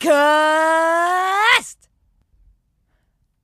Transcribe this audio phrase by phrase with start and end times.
[0.00, 1.78] Podcast.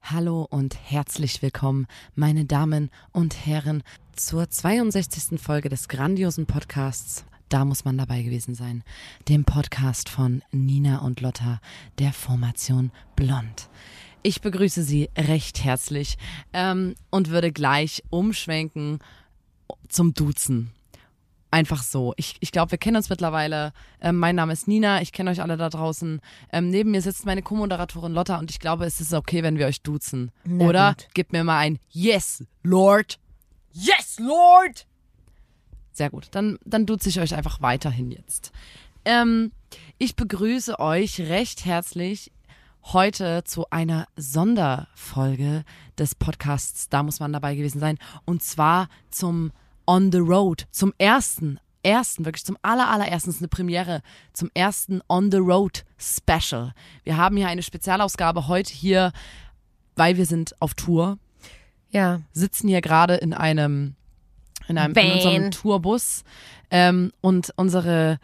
[0.00, 3.82] Hallo und herzlich willkommen, meine Damen und Herren,
[4.14, 5.38] zur 62.
[5.38, 7.26] Folge des grandiosen Podcasts.
[7.50, 8.84] Da muss man dabei gewesen sein.
[9.28, 11.60] Dem Podcast von Nina und Lotta,
[11.98, 13.68] der Formation Blond.
[14.22, 16.16] Ich begrüße Sie recht herzlich
[16.54, 19.00] ähm, und würde gleich umschwenken
[19.90, 20.72] zum Duzen.
[21.50, 22.12] Einfach so.
[22.16, 23.72] Ich, ich glaube, wir kennen uns mittlerweile.
[24.00, 26.20] Ähm, mein Name ist Nina, ich kenne euch alle da draußen.
[26.52, 29.66] Ähm, neben mir sitzt meine Co-Moderatorin Lotta und ich glaube, es ist okay, wenn wir
[29.66, 30.32] euch duzen.
[30.44, 30.88] Na Oder?
[30.94, 31.08] gut.
[31.14, 33.18] Gib mir mal ein Yes, Lord.
[33.72, 34.86] Yes, Lord.
[35.92, 36.28] Sehr gut.
[36.32, 38.52] Dann, dann duze ich euch einfach weiterhin jetzt.
[39.04, 39.52] Ähm,
[39.98, 42.32] ich begrüße euch recht herzlich
[42.92, 45.64] heute zu einer Sonderfolge
[45.98, 46.88] des Podcasts.
[46.88, 47.98] Da muss man dabei gewesen sein.
[48.24, 49.52] Und zwar zum
[49.86, 54.50] On the Road, zum ersten, ersten, wirklich zum aller, allerersten, es ist eine Premiere, zum
[54.54, 56.72] ersten On the Road Special.
[57.04, 59.12] Wir haben hier eine Spezialausgabe heute hier,
[59.94, 61.18] weil wir sind auf Tour.
[61.90, 62.20] Ja.
[62.32, 63.94] sitzen hier gerade in einem
[64.68, 66.24] in einem in unserem Tourbus.
[66.70, 68.18] Ähm, und unsere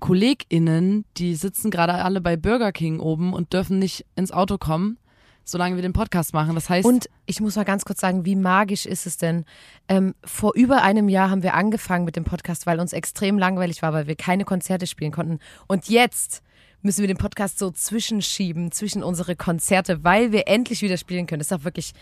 [0.00, 4.98] KollegInnen, die sitzen gerade alle bei Burger King oben und dürfen nicht ins Auto kommen,
[5.44, 6.54] solange wir den Podcast machen.
[6.54, 9.44] Das heißt, Und ich muss mal ganz kurz sagen, wie magisch ist es denn?
[9.88, 13.82] Ähm, vor über einem Jahr haben wir angefangen mit dem Podcast, weil uns extrem langweilig
[13.82, 15.38] war, weil wir keine Konzerte spielen konnten.
[15.66, 16.42] Und jetzt
[16.82, 21.40] müssen wir den Podcast so zwischenschieben, zwischen unsere Konzerte, weil wir endlich wieder spielen können.
[21.40, 21.92] Das ist auch wirklich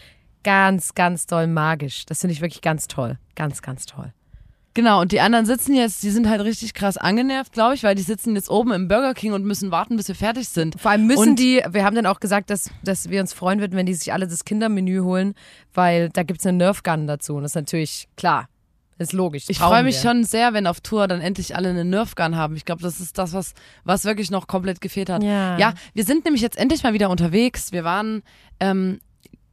[0.42, 2.04] ganz, ganz doll magisch.
[2.06, 3.18] Das finde ich wirklich ganz toll.
[3.34, 4.12] Ganz, ganz toll.
[4.74, 7.94] Genau, und die anderen sitzen jetzt, die sind halt richtig krass angenervt, glaube ich, weil
[7.94, 10.80] die sitzen jetzt oben im Burger King und müssen warten, bis wir fertig sind.
[10.80, 13.61] Vor allem müssen Und- die, wir haben dann auch gesagt, dass, dass wir uns freuen
[13.61, 15.34] würden, wenn die sich alle das Kindermenü holen,
[15.74, 17.34] weil da gibt es eine Nerf Gun dazu.
[17.36, 18.48] Und das ist natürlich klar.
[18.98, 19.44] Ist logisch.
[19.48, 20.11] Ich freue mich wir.
[20.11, 22.55] schon sehr, wenn auf Tour dann endlich alle eine Nerf Gun haben.
[22.55, 25.24] Ich glaube, das ist das, was, was wirklich noch komplett gefehlt hat.
[25.24, 25.58] Ja.
[25.58, 27.72] ja, wir sind nämlich jetzt endlich mal wieder unterwegs.
[27.72, 28.22] Wir waren
[28.61, 29.00] ähm,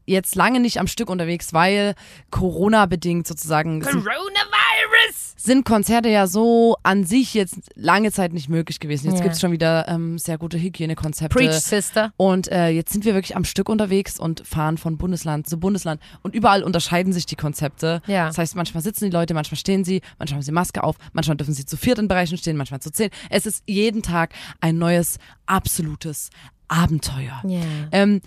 [0.09, 1.95] jetzt lange nicht am Stück unterwegs, weil
[2.31, 5.35] Corona-bedingt sozusagen sind, Coronavirus!
[5.37, 9.07] sind Konzerte ja so an sich jetzt lange Zeit nicht möglich gewesen.
[9.07, 9.23] Jetzt Ja.
[9.23, 11.33] gibt's schon wieder ähm, sehr gute Hygienekonzepte.
[11.37, 12.11] Preach, Sister.
[12.17, 16.01] Und äh, jetzt sind wir wirklich am Stück unterwegs und fahren von Bundesland zu Bundesland.
[16.23, 18.01] Und überall unterscheiden sich die Konzepte.
[18.07, 18.27] Ja.
[18.27, 21.37] Das heißt, manchmal sitzen die Leute, manchmal stehen sie, manchmal haben sie Maske auf, manchmal
[21.37, 23.09] dürfen sie zu viert in Bereichen stehen, manchmal zu zehn.
[23.29, 26.29] Es ist jeden Tag ein neues, absolutes
[26.67, 27.41] Abenteuer.
[27.45, 27.61] Ja.
[27.91, 28.21] Ähm,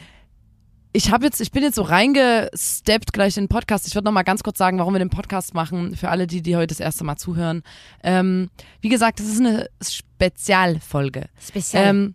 [0.93, 3.87] ich habe jetzt, ich bin jetzt so reingesteppt gleich in den Podcast.
[3.87, 6.43] Ich würde noch mal ganz kurz sagen, warum wir den Podcast machen, für alle, die,
[6.43, 7.63] die heute das erste Mal zuhören.
[8.03, 11.29] Ähm, wie gesagt, das ist eine Spezialfolge.
[11.41, 11.89] Speziell.
[11.89, 12.15] Ähm,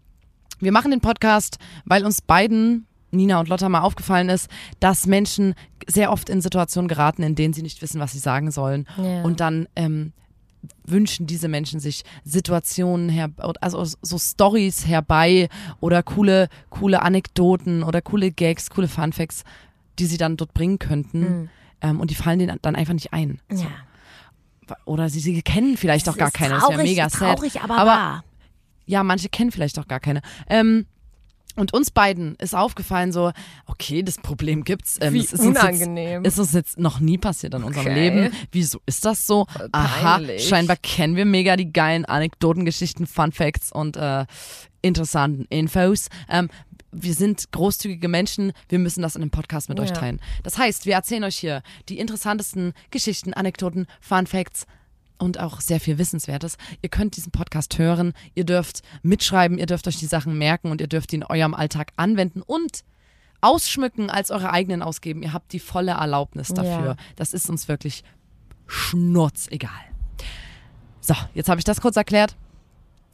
[0.59, 4.49] wir machen den Podcast, weil uns beiden, Nina und Lotta, mal aufgefallen ist,
[4.79, 5.55] dass Menschen
[5.87, 8.87] sehr oft in Situationen geraten, in denen sie nicht wissen, was sie sagen sollen.
[8.97, 9.23] Ja.
[9.23, 10.13] Und dann ähm,
[10.85, 13.29] wünschen diese Menschen sich Situationen her,
[13.61, 19.44] also so Stories herbei oder coole, coole Anekdoten oder coole Gags, coole Funfacts,
[20.00, 21.50] die sie dann dort bringen könnten.
[21.81, 23.39] Ähm, und die fallen denen dann einfach nicht ein.
[23.51, 23.67] ja.
[24.85, 26.55] Oder sie, sie kennen vielleicht auch gar keine.
[26.55, 27.38] Das wäre traurig, mega sad.
[27.38, 28.23] traurig, aber, aber wahr.
[28.85, 30.22] ja, manche kennen vielleicht auch gar keine.
[30.49, 30.85] Ähm,
[31.57, 33.31] und uns beiden ist aufgefallen so,
[33.66, 34.97] okay, das Problem gibt's.
[35.01, 36.23] Ähm, Wie es ist uns unangenehm.
[36.23, 37.94] Jetzt, ist uns jetzt noch nie passiert in unserem Okay.
[37.95, 38.31] Leben.
[38.51, 39.45] Wieso ist das so?
[39.72, 40.47] Aha, peinlich.
[40.47, 44.25] scheinbar kennen wir mega die geilen Anekdoten, Geschichten, Fun Facts und äh,
[44.81, 46.07] interessanten Infos.
[46.29, 46.50] Ähm,
[46.91, 49.96] wir sind großzügige Menschen, wir müssen das in dem Podcast mit euch Ja.
[49.96, 50.22] teilen.
[50.44, 54.66] Das heißt, wir erzählen euch hier die interessantesten Geschichten, Anekdoten, Fun Facts
[55.17, 56.57] und auch sehr viel Wissenswertes.
[56.81, 60.81] Ihr könnt diesen Podcast hören, ihr dürft mitschreiben, ihr dürft euch die Sachen merken und
[60.81, 62.84] ihr dürft die in eurem Alltag anwenden und
[63.41, 65.22] ausschmücken als eure eigenen ausgeben.
[65.23, 66.85] Ihr habt die volle Erlaubnis dafür.
[66.85, 66.96] Ja.
[67.16, 68.03] Das ist uns wirklich
[68.67, 69.72] schnurzegal.
[70.99, 72.35] So, jetzt habe ich das kurz erklärt.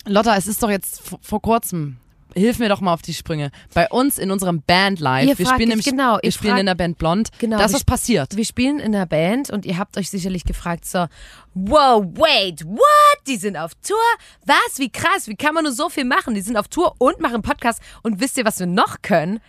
[0.05, 1.97] Lotta, es ist doch jetzt vor kurzem.
[2.35, 3.51] Hilf mir doch mal auf die Sprünge.
[3.74, 6.75] Bei uns in unserem Band live, Ihr wir spielen nämlich, genau, wir spielen in der
[6.75, 7.30] Band Blond.
[7.39, 8.35] Genau, da ist passiert.
[8.35, 11.06] Wir spielen in einer Band und ihr habt euch sicherlich gefragt so,
[11.53, 13.18] wow, wait, what?
[13.27, 13.97] Die sind auf Tour?
[14.45, 14.77] Was?
[14.80, 16.33] Wie krass, wie kann man nur so viel machen?
[16.33, 19.39] Die sind auf Tour und machen Podcast und wisst ihr, was wir noch können?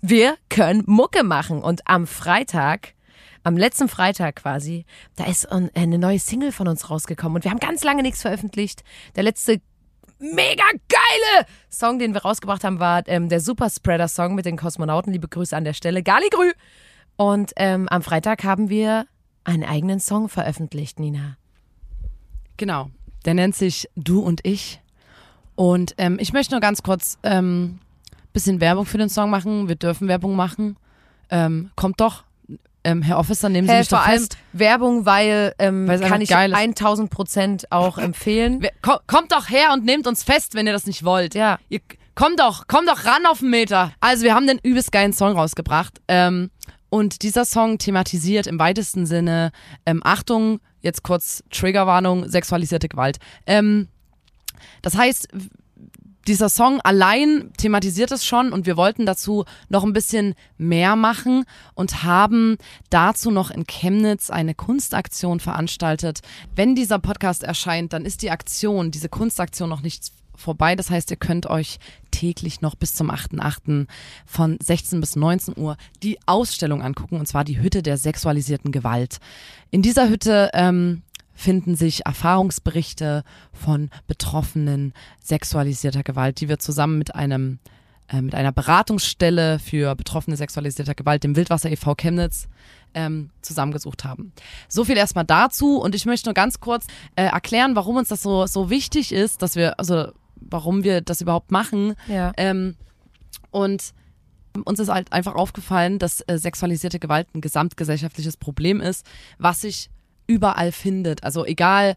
[0.00, 2.94] Wir können Mucke machen und am Freitag
[3.44, 4.84] am letzten Freitag quasi,
[5.16, 8.20] da ist ein- eine neue Single von uns rausgekommen und wir haben ganz lange nichts
[8.20, 8.82] veröffentlicht.
[9.16, 9.60] Der letzte
[10.18, 14.56] mega geile Song, den wir rausgebracht haben, war ähm, der Super Spreader Song mit den
[14.56, 15.12] Kosmonauten.
[15.12, 16.02] Liebe Grüße an der Stelle.
[16.02, 16.52] Galigrü!
[17.16, 19.06] Und ähm, am Freitag haben wir
[19.44, 21.36] einen eigenen Song veröffentlicht, Nina.
[22.56, 22.90] Genau.
[23.24, 24.80] Der nennt sich Du und ich.
[25.54, 27.80] Und ähm, ich möchte nur ganz kurz ähm,
[28.32, 29.68] bisschen Werbung für den Song machen.
[29.68, 30.76] Wir dürfen Werbung machen.
[31.30, 32.24] Ähm, kommt doch.
[32.90, 34.36] Ähm, Herr Officer, nehmen Sie Hey, mich vor doch allem fest.
[34.52, 36.56] Werbung, weil, ähm, Weil es kann ich geil ist.
[36.58, 38.58] 1000 Prozent auch empfehlen.
[38.60, 41.34] Wer- ko- Kommt doch her und nehmt uns fest, wenn ihr das nicht wollt.
[41.34, 41.58] Ja.
[41.68, 41.80] Ihr,
[42.14, 43.92] kommt doch, kommt doch ran auf den Meter.
[44.00, 46.00] Also wir haben den übelst geilen Song rausgebracht.
[46.08, 46.50] Ähm,
[46.90, 49.52] und dieser Song thematisiert im weitesten Sinne,
[49.84, 53.18] ähm, Achtung, jetzt kurz Triggerwarnung, sexualisierte Gewalt.
[53.46, 53.88] Ähm,
[54.82, 55.28] das heißt,
[56.28, 61.44] dieser Song allein thematisiert es schon und wir wollten dazu noch ein bisschen mehr machen
[61.74, 62.58] und haben
[62.90, 66.20] dazu noch in Chemnitz eine Kunstaktion veranstaltet.
[66.54, 70.76] Wenn dieser Podcast erscheint, dann ist die Aktion, diese Kunstaktion noch nicht vorbei.
[70.76, 71.78] Das heißt, ihr könnt euch
[72.10, 73.86] täglich noch bis zum 8.8.
[74.24, 79.18] von 16 bis 19 Uhr die Ausstellung angucken, und zwar die Hütte der sexualisierten Gewalt.
[79.70, 81.02] In dieser Hütte ähm,
[81.38, 84.92] finden sich Erfahrungsberichte von Betroffenen
[85.22, 87.60] sexualisierter Gewalt, die wir zusammen mit einem
[88.08, 91.94] äh, mit einer Beratungsstelle für Betroffene sexualisierter Gewalt, dem Wildwasser e.V.
[91.94, 92.48] Chemnitz,
[92.92, 94.32] ähm, zusammengesucht haben.
[94.68, 98.20] So viel erstmal dazu und ich möchte nur ganz kurz äh, erklären, warum uns das
[98.20, 101.94] so, so wichtig ist, dass wir, also warum wir das überhaupt machen.
[102.08, 102.32] Ja.
[102.36, 102.74] Ähm,
[103.52, 103.94] und
[104.64, 109.06] uns ist halt einfach aufgefallen, dass äh, sexualisierte Gewalt ein gesamtgesellschaftliches Problem ist,
[109.38, 109.88] was sich
[110.28, 111.24] überall findet.
[111.24, 111.96] Also egal,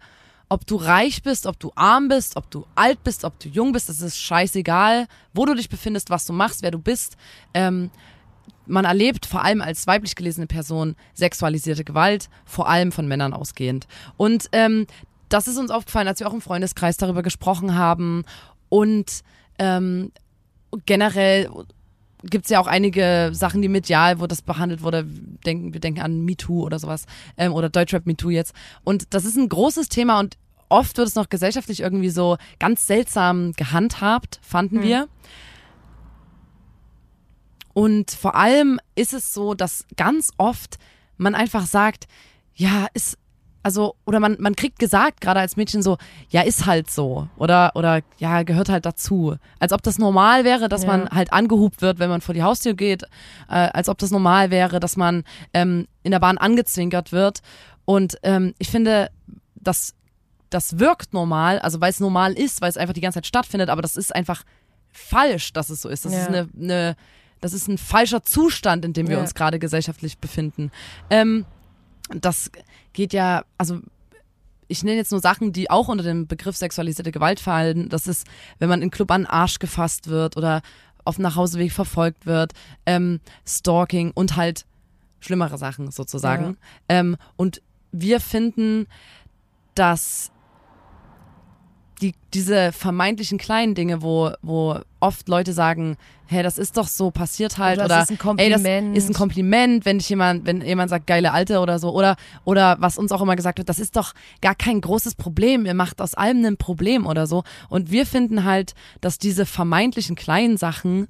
[0.50, 3.72] ob du reich bist, ob du arm bist, ob du alt bist, ob du jung
[3.72, 7.16] bist, das ist scheißegal, wo du dich befindest, was du machst, wer du bist.
[7.54, 7.92] Ähm,
[8.66, 13.88] man erlebt vor allem als weiblich gelesene Person sexualisierte Gewalt, vor allem von Männern ausgehend.
[14.18, 14.88] Und ähm,
[15.30, 18.24] das ist uns aufgefallen, als wir auch im Freundeskreis darüber gesprochen haben.
[18.70, 19.22] Und
[19.60, 20.12] ähm,
[20.86, 21.50] generell
[22.24, 25.06] gibt es ja auch einige Sachen, die medial, wo das behandelt wurde.
[25.46, 27.06] Denken, wir denken an MeToo oder sowas.
[27.38, 28.54] Ähm, oder Deutschrap MeToo jetzt.
[28.84, 30.38] Und das ist ein großes Thema und
[30.70, 35.08] oft wird es noch gesellschaftlich irgendwie so ganz seltsam gehandhabt, fanden wir.
[37.74, 40.78] Und vor allem ist es so, dass ganz oft
[41.18, 42.08] man einfach sagt,
[42.56, 43.18] ja, ist,
[43.64, 45.98] also, oder man, man kriegt gesagt, gerade als Mädchen so,
[46.30, 47.28] ja, ist halt so.
[47.38, 49.36] Oder, oder, ja, gehört halt dazu.
[49.60, 50.88] Als ob das normal wäre, dass Ja.
[50.98, 53.04] man halt angehupt wird, wenn man vor die Haustür geht.
[53.50, 55.24] Äh, als ob das normal wäre, dass man
[55.54, 57.42] ähm, in der Bahn angezwinkert wird.
[57.86, 59.10] Und ähm, ich finde,
[59.56, 59.94] das,
[60.50, 63.70] das wirkt normal, also weil es normal ist, weil es einfach die ganze Zeit stattfindet,
[63.70, 64.44] aber das ist einfach
[64.92, 66.06] falsch, dass es so ist.
[66.06, 66.20] Das Ja.
[66.22, 66.96] ist eine, eine,
[67.42, 69.22] das ist ein falscher Zustand, in dem wir Ja.
[69.22, 70.72] uns gerade gesellschaftlich befinden.
[71.10, 71.46] Ähm,
[72.14, 72.52] das
[72.94, 73.80] geht ja, also
[74.68, 77.90] ich nenne jetzt nur Sachen, die auch unter dem Begriff sexualisierte Gewalt fallen.
[77.90, 78.26] Das ist,
[78.60, 80.62] wenn man in Club an den Arsch gefasst wird oder
[81.04, 82.54] auf dem Nachhauseweg verfolgt wird,
[82.86, 84.66] ähm, Stalking und halt
[85.20, 86.58] schlimmere Sachen sozusagen.
[86.88, 87.62] Ähm, und
[87.92, 88.88] wir finden,
[89.76, 90.32] dass
[92.02, 97.12] die, diese vermeintlichen kleinen Dinge, wo, wo oft Leute sagen, hey, das ist doch so
[97.12, 98.98] passiert halt Oder oder, das ist ein ey, das Kompliment.
[98.98, 102.16] ist ein Kompliment, wenn dich jemand, wenn jemand sagt geile Alte oder so oder
[102.46, 105.74] oder was uns auch immer gesagt wird, das ist doch gar kein großes Problem, ihr
[105.74, 110.58] macht aus allem ein Problem oder so und wir finden halt, dass diese vermeintlichen kleinen
[110.58, 111.08] Sachen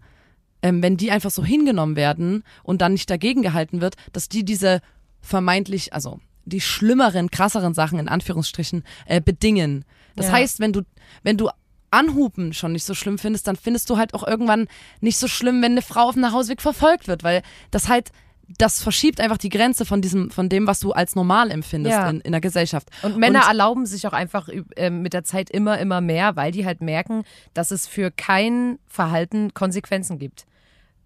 [0.62, 4.44] ähm, wenn die einfach so hingenommen werden und dann nicht dagegen gehalten wird, dass die
[4.44, 4.82] diese
[5.20, 9.86] vermeintlich, also die schlimmeren, krasseren Sachen in Anführungsstrichen äh, bedingen.
[10.16, 10.34] Das Ja.
[10.34, 10.82] heißt, wenn du,
[11.24, 11.50] wenn du
[11.90, 14.68] Anhupen schon nicht so schlimm findest, dann findest du halt auch irgendwann
[15.02, 18.12] nicht so schlimm, wenn eine Frau auf dem Nachhauseweg verfolgt wird, weil das halt,
[18.58, 22.10] das verschiebt einfach die Grenze von diesem, von dem, was du als normal empfindest Ja.
[22.10, 22.90] in, in der Gesellschaft.
[23.02, 26.52] Und Männer Und- erlauben sich auch einfach äh, mit der Zeit immer, immer mehr, weil
[26.52, 30.46] die halt merken, dass es für kein Verhalten Konsequenzen gibt.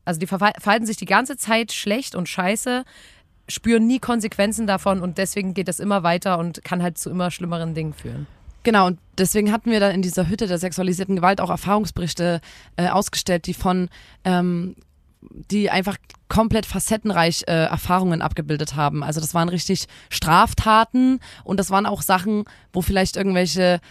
[0.06, 2.84] Also die verhalten sich die ganze Zeit schlecht und scheiße,
[3.48, 7.32] spüren nie Konsequenzen davon und deswegen geht das immer weiter und kann halt zu immer
[7.32, 8.28] schlimmeren Dingen führen.
[8.65, 12.41] Genau, und deswegen hatten wir dann in dieser Hütte der sexualisierten Gewalt auch Erfahrungsberichte
[12.77, 13.89] äh, ausgestellt, die von,
[14.24, 14.75] ähm,
[15.22, 15.98] die einfach
[16.29, 19.03] komplett facettenreich äh, Erfahrungen abgebildet haben.
[19.03, 23.81] Also das waren richtig Straftaten und das waren auch Sachen, wo vielleicht irgendwelche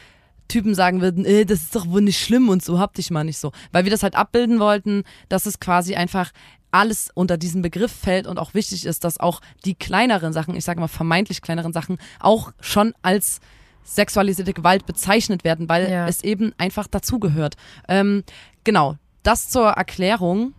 [0.49, 3.23] Typen sagen würden, äh, das ist doch wohl nicht schlimm und so, hab dich mal
[3.23, 3.53] nicht so.
[3.71, 6.33] Weil wir das halt abbilden wollten, dass es quasi einfach
[6.73, 10.65] alles unter diesen Begriff fällt und auch wichtig ist, dass auch die kleineren Sachen, ich
[10.65, 13.39] sage mal vermeintlich kleineren Sachen, auch schon als
[13.85, 16.09] sexualisierte Gewalt bezeichnet werden, weil Ja.
[16.09, 17.55] es eben einfach dazugehört.
[17.89, 18.25] Ähm,
[18.65, 20.55] genau, das zur Erklärung.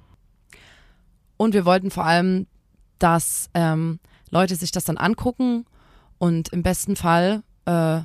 [1.37, 2.47] Und wir wollten vor allem,
[2.99, 5.65] dass ähm, Leute sich das dann angucken
[6.17, 7.99] und im besten Fall äh,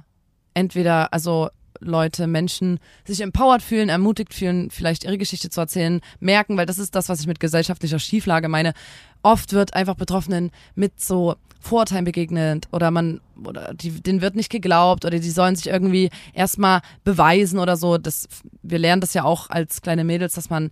[0.55, 1.49] entweder, also
[1.79, 6.79] Leute, Menschen sich empowered fühlen, ermutigt fühlen, vielleicht ihre Geschichte zu erzählen, merken, weil das
[6.79, 8.75] ist das, was ich mit gesellschaftlicher Schieflage meine.
[9.23, 14.51] Oft wird einfach Betroffenen mit so Vorurteilen begegnet oder man oder die, denen wird nicht
[14.51, 17.99] geglaubt oder die sollen sich irgendwie erstmal beweisen oder so.
[17.99, 18.27] Das,
[18.63, 20.71] wir lernen das ja auch als kleine Mädels, dass man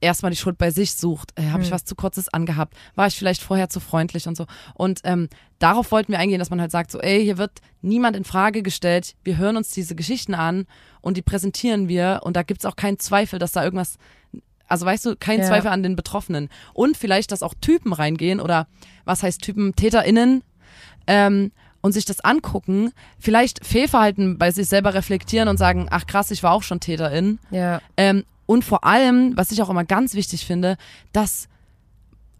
[0.00, 1.32] erstmal die Schuld bei sich sucht.
[1.36, 1.74] Äh, Habe ich Hm.
[1.74, 2.74] was zu kurzes angehabt?
[2.94, 4.44] War ich vielleicht vorher zu freundlich und so?
[4.74, 5.28] Und ähm,
[5.58, 8.62] darauf wollten wir eingehen, dass man halt sagt, so, ey, hier wird niemand in Frage
[8.62, 9.14] gestellt.
[9.24, 10.66] Wir hören uns diese Geschichten an
[11.00, 13.96] und die präsentieren wir und da gibt's auch keinen Zweifel, dass da irgendwas,
[14.68, 15.46] also weißt du, kein Ja.
[15.46, 16.48] Zweifel an den Betroffenen.
[16.74, 18.66] Und vielleicht, dass auch Typen reingehen oder
[19.04, 20.42] was heißt Typen, TäterInnen,
[21.06, 26.32] ähm, und sich das angucken, vielleicht Fehlverhalten bei sich selber reflektieren und sagen, ach krass,
[26.32, 27.38] ich war auch schon Täterin.
[27.50, 27.80] Ja.
[27.96, 30.78] Ähm, und vor allem, was ich auch immer ganz wichtig finde,
[31.12, 31.48] dass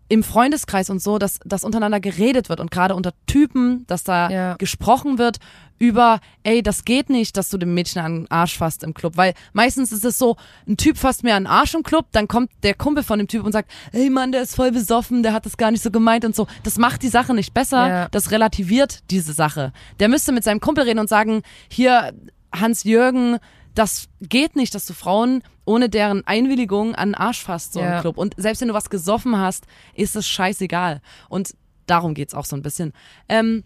[0.08, 4.30] im Freundeskreis und so, dass, dass untereinander geredet wird und gerade unter Typen, dass da
[4.30, 4.54] Ja.
[4.56, 5.38] gesprochen wird
[5.78, 9.16] über, ey, das geht nicht, dass du dem Mädchen an den Arsch fasst im Club.
[9.16, 10.36] Weil meistens ist es so,
[10.66, 13.28] ein Typ fasst mir an den Arsch im Club, dann kommt der Kumpel von dem
[13.28, 15.90] Typ und sagt, ey Mann, der ist voll besoffen, der hat das gar nicht so
[15.90, 16.46] gemeint und so.
[16.62, 18.08] Das macht die Sache nicht besser, Ja.
[18.08, 19.72] das relativiert diese Sache.
[19.98, 22.12] Der müsste mit seinem Kumpel reden und sagen, hier,
[22.54, 23.38] Hans-Jürgen,
[23.76, 27.96] das geht nicht, dass du Frauen ohne deren Einwilligung an den Arsch fasst, so Ja.
[27.96, 28.16] im Club.
[28.18, 31.00] Und selbst wenn du was gesoffen hast, ist es scheißegal.
[31.28, 31.54] Und
[31.86, 32.92] darum geht's auch so ein bisschen.
[33.28, 33.62] Ähm,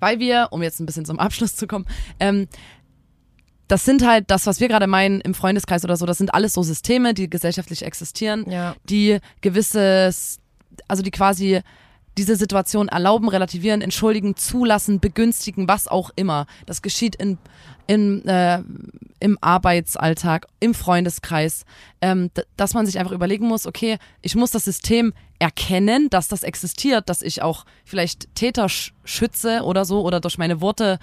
[0.00, 1.86] weil wir, um jetzt ein bisschen zum Abschluss zu kommen,
[2.20, 2.48] ähm,
[3.68, 6.52] das sind halt das, was wir gerade meinen im Freundeskreis oder so, das sind alles
[6.52, 8.74] so Systeme, die gesellschaftlich existieren, Ja.
[8.84, 10.40] die gewisses,
[10.88, 11.60] also die quasi
[12.18, 16.46] diese Situation erlauben, relativieren, entschuldigen, zulassen, begünstigen, was auch immer.
[16.66, 17.38] Das geschieht in,
[17.86, 18.62] in, äh,
[19.20, 21.64] im Arbeitsalltag, im Freundeskreis,
[22.00, 26.42] ähm, dass man sich einfach überlegen muss, okay, ich muss das System erkennen, dass das
[26.42, 30.98] existiert, dass ich auch vielleicht Täter sch schütze oder so oder durch meine Worte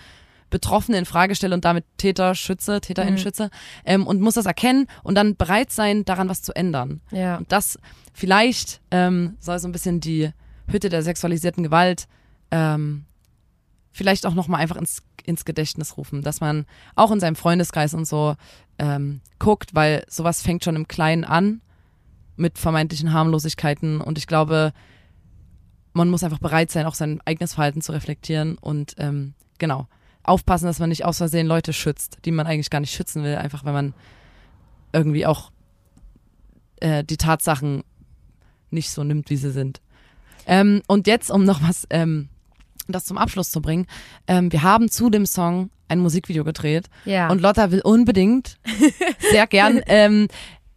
[0.49, 3.49] Betroffene in Frage stelle und damit Täter schütze, TäterInnen schütze
[3.85, 7.01] ähm, und muss das erkennen und dann bereit sein, daran was zu ändern.
[7.11, 7.37] Ja.
[7.37, 7.77] Und das
[8.13, 10.31] vielleicht ähm, soll so ein bisschen die
[10.71, 12.07] Hütte der sexualisierten Gewalt
[12.51, 13.05] ähm,
[13.91, 18.05] vielleicht auch nochmal einfach ins, ins Gedächtnis rufen, dass man auch in seinem Freundeskreis und
[18.05, 18.35] so
[18.77, 21.61] ähm, guckt, weil sowas fängt schon im Kleinen an
[22.35, 24.71] mit vermeintlichen Harmlosigkeiten und ich glaube,
[25.93, 29.87] man muss einfach bereit sein, auch sein eigenes Verhalten zu reflektieren und ähm, genau
[30.23, 33.35] aufpassen, dass man nicht aus Versehen Leute schützt, die man eigentlich gar nicht schützen will,
[33.35, 33.93] einfach wenn man
[34.93, 35.51] irgendwie auch
[36.77, 37.83] äh, die Tatsachen
[38.69, 39.81] nicht so nimmt, wie sie sind.
[40.47, 42.29] Ähm, und jetzt, um noch was, ähm,
[42.87, 43.85] das zum Abschluss zu bringen,
[44.27, 47.29] ähm, wir haben zu dem Song ein Musikvideo gedreht Ja.
[47.29, 48.57] und Lotta will unbedingt
[49.31, 50.27] sehr gern ähm,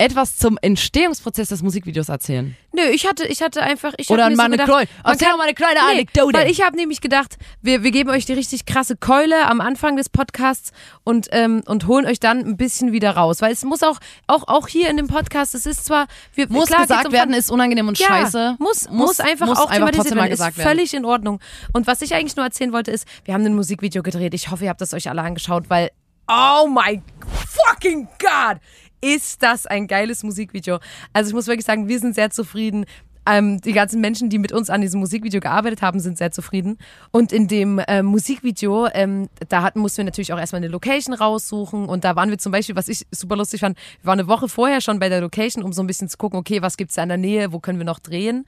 [0.02, 2.56] etwas zum Entstehungsprozess des Musikvideos erzählen.
[2.72, 5.44] Nö, ich hatte, ich hatte einfach, ich Oder mir mal so kleine, erzähl kann- mal
[5.44, 6.38] eine kleine Nee, Anekdote.
[6.38, 9.96] Weil ich habe nämlich gedacht, wir, wir geben euch die richtig krasse Keule am Anfang
[9.96, 10.72] des Podcasts
[11.04, 13.40] und, ähm, und holen euch dann ein bisschen wieder raus.
[13.42, 16.66] Weil es muss auch, auch, auch hier in dem Podcast, es ist zwar, wir, muss
[16.68, 18.56] klar, gesagt um werden, ist unangenehm und ja, scheiße.
[18.58, 20.30] Muss, muss, einfach muss auch einfach trotzdem mal werden.
[20.32, 20.68] gesagt ist werden.
[20.68, 21.40] völlig in Ordnung.
[21.72, 24.34] Und was ich eigentlich nur erzählen wollte, ist, wir haben ein Musikvideo gedreht.
[24.34, 25.90] Ich hoffe, ihr habt das euch alle angeschaut, weil,
[26.28, 27.02] oh my
[27.46, 28.58] fucking God,
[29.02, 30.78] ist das ein geiles Musikvideo.
[31.12, 32.86] Also ich muss wirklich sagen, wir sind sehr zufrieden.
[33.24, 36.78] Ähm, die ganzen Menschen, die mit uns an diesem Musikvideo gearbeitet haben, sind sehr zufrieden.
[37.12, 41.14] Und in dem ähm, Musikvideo, ähm, da hatten, mussten wir natürlich auch erstmal eine Location
[41.14, 41.86] raussuchen.
[41.86, 44.48] Und da waren wir zum Beispiel, was ich super lustig fand, wir waren eine Woche
[44.48, 47.02] vorher schon bei der Location, um so ein bisschen zu gucken, okay, was gibt's da
[47.04, 48.44] in der Nähe, wo können wir noch drehen.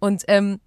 [0.00, 0.58] Und ähm,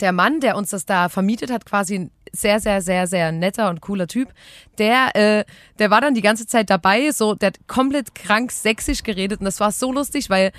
[0.00, 3.70] der Mann, der uns das da vermietet hat, quasi ein sehr, sehr, sehr, sehr netter
[3.70, 4.32] und cooler Typ,
[4.78, 5.44] der, äh,
[5.78, 9.46] der war dann die ganze Zeit dabei, so, der hat komplett krank sächsisch geredet und
[9.46, 10.52] das war so lustig, weil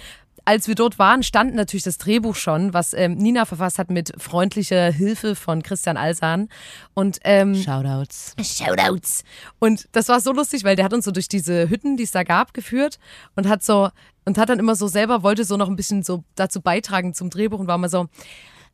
[0.44, 4.12] als wir dort waren, stand natürlich das Drehbuch schon, was ähm, Nina verfasst hat mit
[4.18, 6.50] freundlicher Hilfe von Christian Alsan.
[6.94, 8.36] Und ähm, Shoutouts.
[8.42, 9.24] Shoutouts.
[9.60, 12.12] Und das war so lustig, weil der hat uns so durch diese Hütten, die es
[12.12, 12.98] da gab, geführt
[13.36, 13.90] und hat so
[14.26, 17.30] und hat dann immer so selber wollte so noch ein bisschen so dazu beitragen zum
[17.30, 18.08] Drehbuch und war mal so,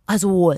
[0.07, 0.55] also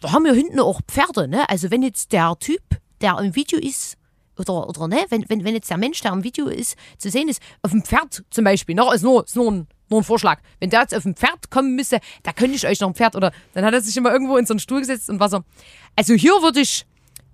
[0.00, 1.48] da haben wir hinten auch Pferde, ne?
[1.48, 2.62] Also wenn jetzt der Typ,
[3.00, 3.96] der im Video ist
[4.38, 7.28] oder oder ne, wenn wenn wenn jetzt der Mensch, der im Video ist, zu sehen
[7.28, 10.40] ist, auf dem Pferd zum Beispiel, noch ist nur ist nur ein nur ein Vorschlag.
[10.60, 13.16] Wenn der jetzt auf dem Pferd kommen müsste, da könnte ich euch noch ein Pferd
[13.16, 15.40] oder dann hat er sich immer irgendwo in so einen Stuhl gesetzt und war so,
[15.96, 16.86] also hier würde ich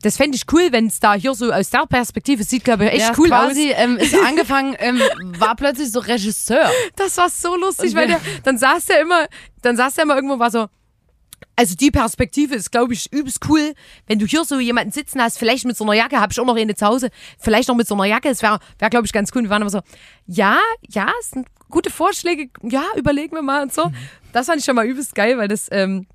[0.03, 2.93] das fände ich cool, wenn es da hier so aus der Perspektive sieht, glaube ich,
[2.93, 3.79] echt ja, cool quasi, aus.
[3.79, 5.01] ähm, ist angefangen, ähm,
[5.39, 6.71] war plötzlich so Regisseur.
[6.97, 9.27] Das war so lustig, Und weil der, dann saß der immer,
[9.63, 10.67] dann saß der immer irgendwo und war so,
[11.57, 13.75] also die Perspektive ist, glaube ich, übelst cool,
[14.07, 16.45] wenn du hier so jemanden sitzen hast, vielleicht mit so einer Jacke, habe ich auch
[16.45, 19.13] noch eine zu Hause, vielleicht noch mit so einer Jacke, das wäre, wär, glaube ich,
[19.13, 19.43] ganz cool.
[19.43, 19.81] Wir waren immer so,
[20.27, 20.59] ja,
[20.89, 23.91] ja, es sind gute Vorschläge, ja, überlegen wir mal und so.
[24.33, 26.07] Das fand ich schon mal übelst geil, weil das, ähm,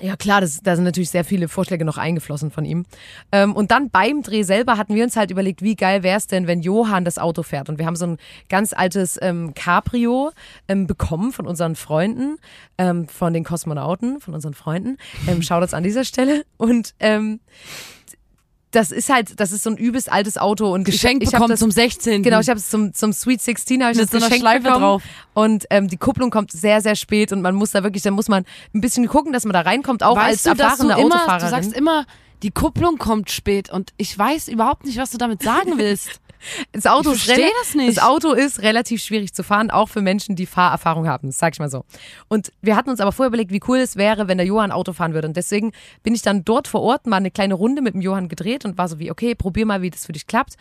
[0.00, 2.84] Ja, klar, das, da sind natürlich sehr viele Vorschläge noch eingeflossen von ihm.
[3.30, 6.26] Ähm, und dann beim Dreh selber hatten wir uns halt überlegt, wie geil wäre es
[6.26, 7.68] denn, wenn Johann das Auto fährt.
[7.68, 10.32] Und wir haben so ein ganz altes ähm, Cabrio
[10.66, 12.38] ähm, bekommen von unseren Freunden,
[12.76, 14.98] ähm, von den Kosmonauten, von unseren Freunden.
[15.28, 16.44] Ähm, schaut uns an dieser Stelle.
[16.56, 17.38] Und ähm,
[18.74, 21.50] das ist halt, das ist so ein übelst altes Auto und Geschenk ich, ich bekommen
[21.50, 22.22] das, zum 16.
[22.22, 24.40] Genau, ich habe es zum, zum Sweet 16 habe ich Mit das so einer Geschenk
[24.42, 24.80] Schleife bekommen.
[24.82, 25.02] drauf.
[25.34, 28.28] Und ähm, die Kupplung kommt sehr, sehr spät und man muss da wirklich, da muss
[28.28, 31.06] man ein bisschen gucken, dass man da reinkommt, auch weißt als du, dass du erfahrene
[31.06, 31.44] immer, Autofahrerin.
[31.46, 32.06] du sagst immer,
[32.42, 36.20] die Kupplung kommt spät und ich weiß überhaupt nicht, was du damit sagen willst.
[36.72, 37.96] das Auto ist das nicht.
[37.96, 41.54] Das Auto ist relativ schwierig zu fahren, auch für Menschen, die Fahrerfahrung haben, das sag
[41.54, 41.84] ich mal so.
[42.28, 44.92] Und wir hatten uns aber vorher überlegt, wie cool es wäre, wenn der Johann Auto
[44.92, 45.28] fahren würde.
[45.28, 45.72] Und deswegen
[46.02, 48.78] bin ich dann dort vor Ort mal eine kleine Runde mit dem Johann gedreht und
[48.78, 50.54] war so wie, okay, probier mal, wie das für dich klappt.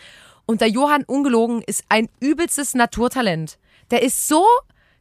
[0.46, 3.58] Und der Johann, ungelogen, ist ein übelstes Naturtalent.
[3.92, 4.46] Der ist so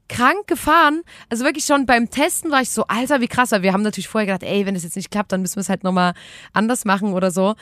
[0.09, 1.03] krank gefahren.
[1.29, 3.51] Also wirklich schon beim Testen war ich so, Alter, wie krass.
[3.51, 5.63] Weil wir haben natürlich vorher gedacht, ey, wenn es jetzt nicht klappt, dann müssen wir
[5.63, 6.15] es halt nochmal
[6.53, 7.55] anders machen oder so.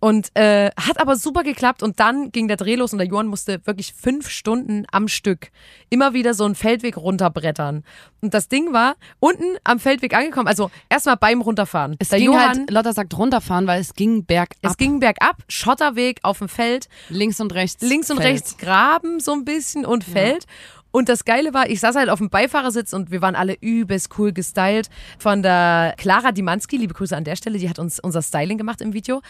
[0.00, 3.26] Und äh, hat aber super geklappt und dann ging der Dreh los und der Johann
[3.26, 5.50] musste wirklich fünf Stunden am Stück
[5.90, 7.82] immer wieder so einen Feldweg runterbrettern.
[8.20, 11.96] Und das Ding war unten am Feldweg angekommen, also erstmal beim Runterfahren.
[11.98, 14.56] Es der ging Johann, halt, Lotta sagt runterfahren, weil es ging bergab.
[14.62, 17.82] es ging bergab, Schotterweg auf dem Feld, links und rechts.
[17.82, 18.34] links und Feld.
[18.34, 20.46] rechts Graben so ein bisschen und Feld.
[20.90, 24.18] Und das Geile war, ich saß halt auf dem Beifahrersitz und wir waren alle übelst
[24.18, 24.88] cool gestylt
[25.18, 28.80] von der Clara Dimanski, liebe Grüße an der Stelle, die hat uns unser Styling gemacht
[28.80, 29.20] im Video.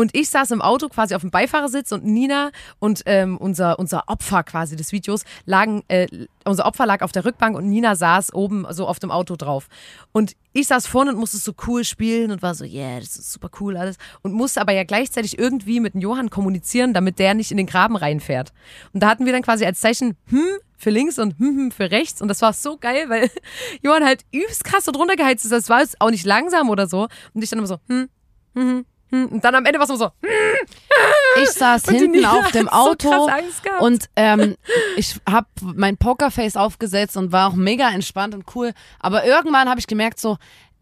[0.00, 4.08] Und ich saß im Auto quasi auf dem Beifahrersitz und Nina und ähm, unser, unser
[4.08, 6.06] Opfer quasi des Videos lagen, äh,
[6.46, 9.68] unser Opfer lag auf der Rückbank und Nina saß oben so auf dem Auto drauf.
[10.10, 13.30] Und ich saß vorne und musste so cool spielen und war so, yeah, das ist
[13.30, 13.98] super cool alles.
[14.22, 17.66] Und musste aber ja gleichzeitig irgendwie mit dem Johann kommunizieren, damit der nicht in den
[17.66, 18.54] Graben reinfährt.
[18.94, 20.46] Und da hatten wir dann quasi als Zeichen, hm,
[20.78, 22.22] für links und hm, hm für rechts.
[22.22, 23.30] Und das war so geil, weil
[23.82, 25.50] Johann halt übelst krass so drunter geheizt ist.
[25.50, 27.06] Das war jetzt auch nicht langsam oder so.
[27.34, 28.08] Und ich dann immer so, hm,
[28.54, 29.26] hm, hm.
[29.26, 33.26] Und dann am Ende war es so, hm, Ich saß hinten auf dem so Auto
[33.26, 33.80] gehabt.
[33.80, 34.56] und ähm,
[34.96, 38.72] ich habe mein Pokerface aufgesetzt und war auch mega entspannt und cool.
[38.98, 40.36] Aber irgendwann habe ich gemerkt, so,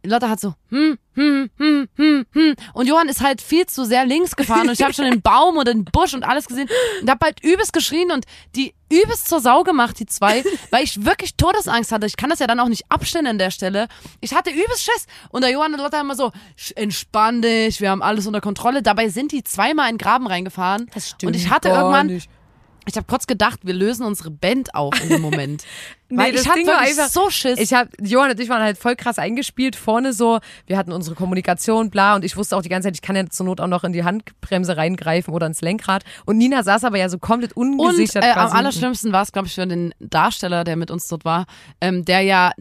[0.04, 2.54] Lotta hat so, hm, hm, hm, hm, hm.
[2.72, 5.56] Und Johann ist halt viel zu sehr links gefahren und ich habe schon den Baum
[5.56, 6.68] oder den Busch und alles gesehen
[7.02, 11.04] und habe halt übelst geschrien und die übelst zur Sau gemacht, die zwei, weil ich
[11.04, 12.06] wirklich Todesangst hatte.
[12.06, 13.88] Ich kann das ja dann auch nicht abstellen an der Stelle.
[14.20, 17.90] Ich hatte übelst Schiss und der Johann und Lotta immer so, "Sch- entspann dich, wir
[17.90, 18.82] haben alles unter Kontrolle.
[18.82, 20.88] Dabei sind die zweimal in den Graben reingefahren.
[20.94, 22.30] Das stimmt Und ich hatte irgendwann, nicht.
[22.88, 25.64] Ich habe kurz gedacht, wir lösen unsere Band auf in dem Moment.
[26.10, 27.58] Weil das ich hatte wirklich einfach- so Schiss.
[27.58, 31.14] Ich hab, Johann und ich waren halt voll krass eingespielt, vorne so, wir hatten unsere
[31.14, 33.66] Kommunikation, bla, und ich wusste auch die ganze Zeit, ich kann ja zur Not auch
[33.66, 36.04] noch in die Handbremse reingreifen oder ins Lenkrad.
[36.24, 39.48] Und Nina saß aber ja so komplett und ungesichert äh, am allerschlimmsten war es, glaube
[39.48, 41.46] ich, für den Darsteller, der mit uns dort war,
[41.80, 42.52] ähm, der ja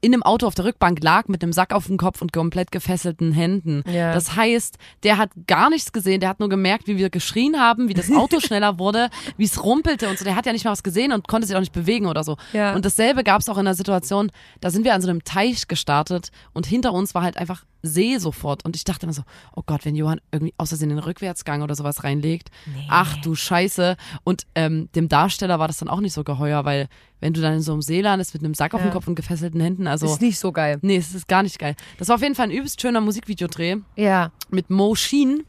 [0.00, 2.70] in dem Auto auf der Rückbank lag mit einem Sack auf dem Kopf und komplett
[2.70, 3.82] gefesselten Händen.
[3.90, 4.12] Ja.
[4.14, 7.88] Das heißt, der hat gar nichts gesehen, der hat nur gemerkt, wie wir geschrien haben,
[7.88, 10.24] wie das Auto schneller wurde, wie es rumpelte und so.
[10.24, 12.36] Der hat ja nicht mal was gesehen und konnte sich auch nicht bewegen oder so.
[12.52, 12.74] Ja.
[12.74, 15.68] Und dasselbe gab es auch in der Situation, da sind wir an so einem Teich
[15.68, 18.64] gestartet und hinter uns war halt einfach See sofort.
[18.64, 19.22] Und ich dachte immer so,
[19.54, 22.50] oh Gott, wenn Johann irgendwie aus Versehen den Rückwärtsgang oder sowas reinlegt,
[22.88, 23.96] ach du Scheiße.
[24.24, 26.88] Und ähm, dem Darsteller war das dann auch nicht so geheuer, weil
[27.20, 28.92] wenn du dann in so einem See landest mit einem Sack auf dem Ja.
[28.92, 30.78] Kopf und gefesselten Händen, also ist nicht so geil.
[30.82, 31.74] nee, es ist gar nicht geil.
[31.98, 34.30] Das war auf jeden Fall ein übelst schöner Musikvideodreh Ja.
[34.50, 35.44] mit Mo Sheen.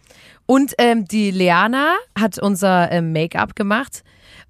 [0.46, 4.04] Und ähm, die Leana hat unser ähm, Make-up gemacht.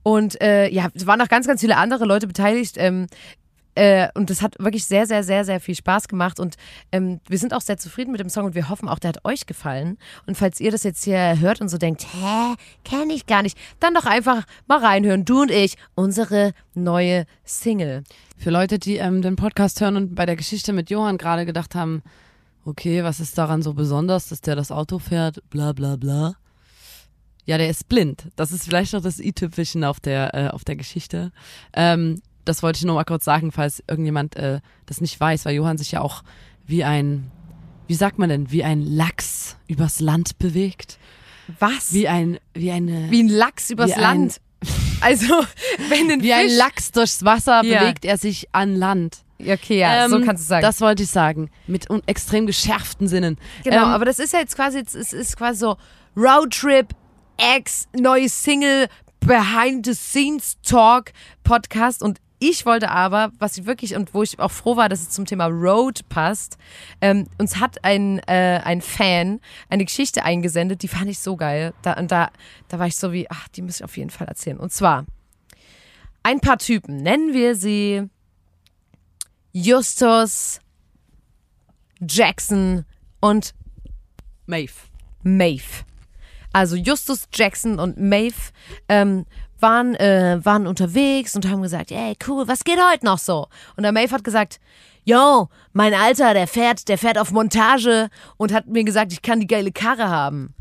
[0.04, 2.76] Und äh, ja, es waren noch ganz, ganz viele andere Leute beteiligt.
[2.78, 3.08] Ähm,
[3.75, 6.39] äh, und das hat wirklich sehr, sehr, sehr, sehr viel Spaß gemacht.
[6.39, 6.55] Und
[6.91, 9.25] ähm, wir sind auch sehr zufrieden mit dem Song und wir hoffen auch, der hat
[9.25, 9.97] euch gefallen.
[10.25, 13.57] Und falls ihr das jetzt hier hört und so denkt, hä, kenne ich gar nicht,
[13.79, 15.25] dann doch einfach mal reinhören.
[15.25, 18.03] Du und ich, unsere neue Single.
[18.38, 21.75] Für Leute, die ähm, den Podcast hören und bei der Geschichte mit Johann gerade gedacht
[21.75, 22.01] haben,
[22.63, 26.35] okay, was ist daran so besonders, dass der das Auto fährt, bla bla bla.
[27.45, 28.29] Ja, der ist blind.
[28.35, 31.31] Das ist vielleicht noch das i-Tüpfelchen auf der, äh, auf der Geschichte.
[31.73, 35.55] Ähm, das wollte ich nur mal kurz sagen, falls irgendjemand äh, das nicht weiß, weil
[35.55, 36.23] Johann sich ja auch
[36.67, 37.29] wie ein,
[37.88, 40.97] wie sagt man denn, wie ein Lachs übers Land bewegt.
[41.60, 41.93] Was?
[41.93, 44.41] Wie ein, wie eine, Wie ein Lachs übers Wie ein- Land.
[45.01, 45.25] Also,
[45.89, 46.58] wenn ein wie ein Fisch...
[46.58, 47.79] Lachs durchs Wasser Ja.
[47.81, 49.17] bewegt er sich an Land.
[49.39, 50.62] Okay, ja, so Ähm, kannst du sagen.
[50.63, 51.51] Das wollte ich sagen.
[51.67, 53.38] Mit un extrem geschärften Sinnen.
[53.65, 55.75] Genau, Ähm, aber das ist ja jetzt quasi, es ist, ist quasi so
[56.15, 56.95] Roadtrip,
[57.38, 58.88] Ex, neue Single,
[59.19, 61.12] Behind the Scenes Talk
[61.43, 65.01] Podcast und ich wollte aber, was ich wirklich und wo ich auch froh war, dass
[65.01, 66.58] es zum Thema Road passt,
[67.01, 71.73] ähm, uns hat ein, äh, ein Fan eine Geschichte eingesendet, die fand ich so geil.
[71.81, 72.31] Da, und da,
[72.67, 74.58] da war ich so wie, ach, die muss ich auf jeden Fall erzählen.
[74.58, 75.05] Und zwar
[76.23, 78.10] ein paar Typen, nennen wir sie
[79.53, 80.60] Justus
[82.01, 82.86] Jackson
[83.21, 83.53] und
[84.45, 84.73] Maeve.
[85.23, 85.86] Maeve.
[86.51, 88.51] Also Justus Jackson und Maeve
[88.88, 89.25] ähm,
[89.60, 93.48] waren, äh, waren unterwegs und haben gesagt, ey, cool, was geht heute noch so?
[93.76, 94.60] Und der Maeve hat gesagt,
[95.04, 99.39] yo, mein Alter, der fährt, der fährt auf Montage und hat mir gesagt, ich kann
[99.39, 100.54] die geile Karre haben.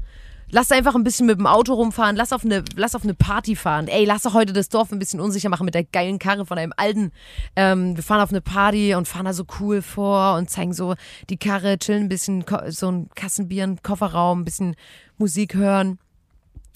[0.50, 3.56] Lass einfach ein bisschen mit dem Auto rumfahren, lass auf eine, lass auf eine Party
[3.56, 3.88] fahren.
[3.88, 6.58] Ey, lass doch heute das Dorf ein bisschen unsicher machen mit der geilen Karre von
[6.58, 7.10] einem Alten.
[7.56, 10.94] Ähm, wir fahren auf eine Party und fahren da so cool vor und zeigen so
[11.28, 14.76] die Karre, chillen ein bisschen, so ein Kassenbier, ein Kofferraum, ein bisschen
[15.18, 15.98] Musik hören.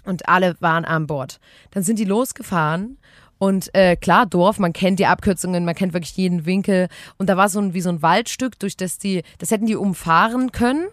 [0.09, 1.39] Und alle waren an Bord.
[1.71, 2.99] Dann sind die losgefahren
[3.39, 6.89] und äh, klar, Dorf, man kennt die Abkürzungen, man kennt wirklich jeden Winkel.
[7.19, 9.77] Und da war so ein, wie so ein Waldstück, durch das die, das hätten die
[9.77, 10.89] umfahren können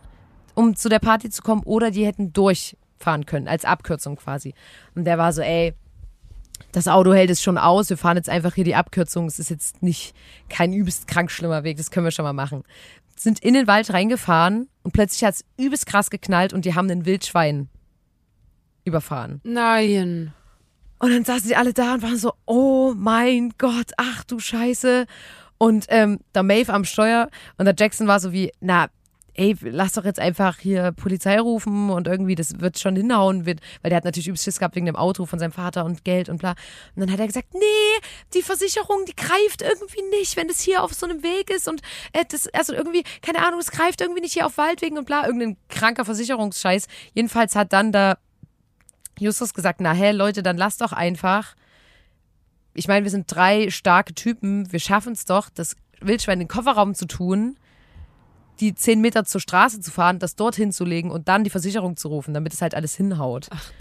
[0.55, 4.55] um zu der Party zu kommen, oder die hätten durchfahren können, als Abkürzung quasi.
[4.95, 5.73] Und der war so, ey,
[6.71, 9.49] das Auto hält es schon aus, wir fahren jetzt einfach hier die Abkürzung, es ist
[9.49, 10.15] jetzt nicht
[10.49, 12.63] kein übelst krank schlimmer Weg, das können wir schon mal machen.
[13.17, 16.89] Sind in den Wald reingefahren und plötzlich hat es übelst krass geknallt und die haben
[16.89, 17.69] ein Wildschwein
[18.85, 19.41] überfahren.
[19.43, 20.33] Nein.
[20.99, 25.05] Und dann saßen sie alle da und waren so, oh mein Gott, ach du Scheiße.
[25.57, 28.87] Und ähm, der Maeve am Steuer und der Jackson war so wie, na,
[29.35, 33.59] ey, lass doch jetzt einfach hier Polizei rufen und irgendwie, das wird schon hinhauen, wird,
[33.81, 36.29] weil der hat natürlich übelst Schiss gehabt wegen dem Auto von seinem Vater und Geld
[36.29, 36.51] und bla.
[36.95, 37.59] Und dann hat er gesagt, nee,
[38.33, 41.81] die Versicherung, die greift irgendwie nicht, wenn das hier auf so einem Weg ist und
[42.13, 45.25] äh, das, also irgendwie, keine Ahnung, es greift irgendwie nicht hier auf Waldwegen und bla,
[45.25, 46.87] irgendein kranker Versicherungsscheiß.
[47.13, 48.17] Jedenfalls hat dann da
[49.19, 51.55] Justus gesagt, na hä, Leute, dann lasst doch einfach.
[52.73, 56.47] Ich meine, wir sind drei starke Typen, wir schaffen es doch, das Wildschwein in den
[56.49, 57.57] Kofferraum zu tun
[58.59, 62.07] die zehn Meter zur Straße zu fahren, das dort hinzulegen und dann die Versicherung zu
[62.07, 63.47] rufen, damit es halt alles hinhaut.
[63.49, 63.71] Ach,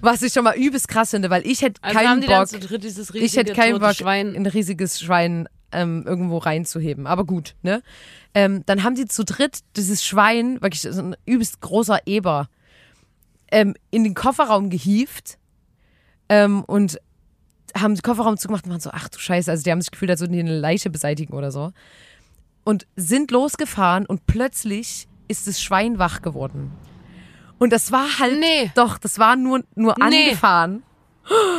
[0.00, 2.48] was ich schon mal übelst krass finde, weil ich hätte also keinen Bock,
[3.14, 4.36] ich hätte keinen Bock, Schwein.
[4.36, 7.06] ein riesiges Schwein ähm, irgendwo reinzuheben.
[7.06, 7.82] Aber gut, ne?
[8.34, 12.48] Ähm, dann haben die zu dritt dieses Schwein, wirklich so ein übelst großer Eber,
[13.50, 15.38] ähm, in den Kofferraum gehievt
[16.28, 16.98] ähm, und
[17.76, 20.10] haben den Kofferraum zugemacht und waren so, ach du Scheiße, also die haben sich gefühlt,
[20.10, 21.72] als würden die eine Leiche beseitigen oder so
[22.68, 26.70] und sind losgefahren und plötzlich ist das Schwein wach geworden.
[27.58, 28.70] Und das war halt, nee.
[28.74, 30.04] doch, das war nur, nur nee.
[30.04, 30.82] angefahren.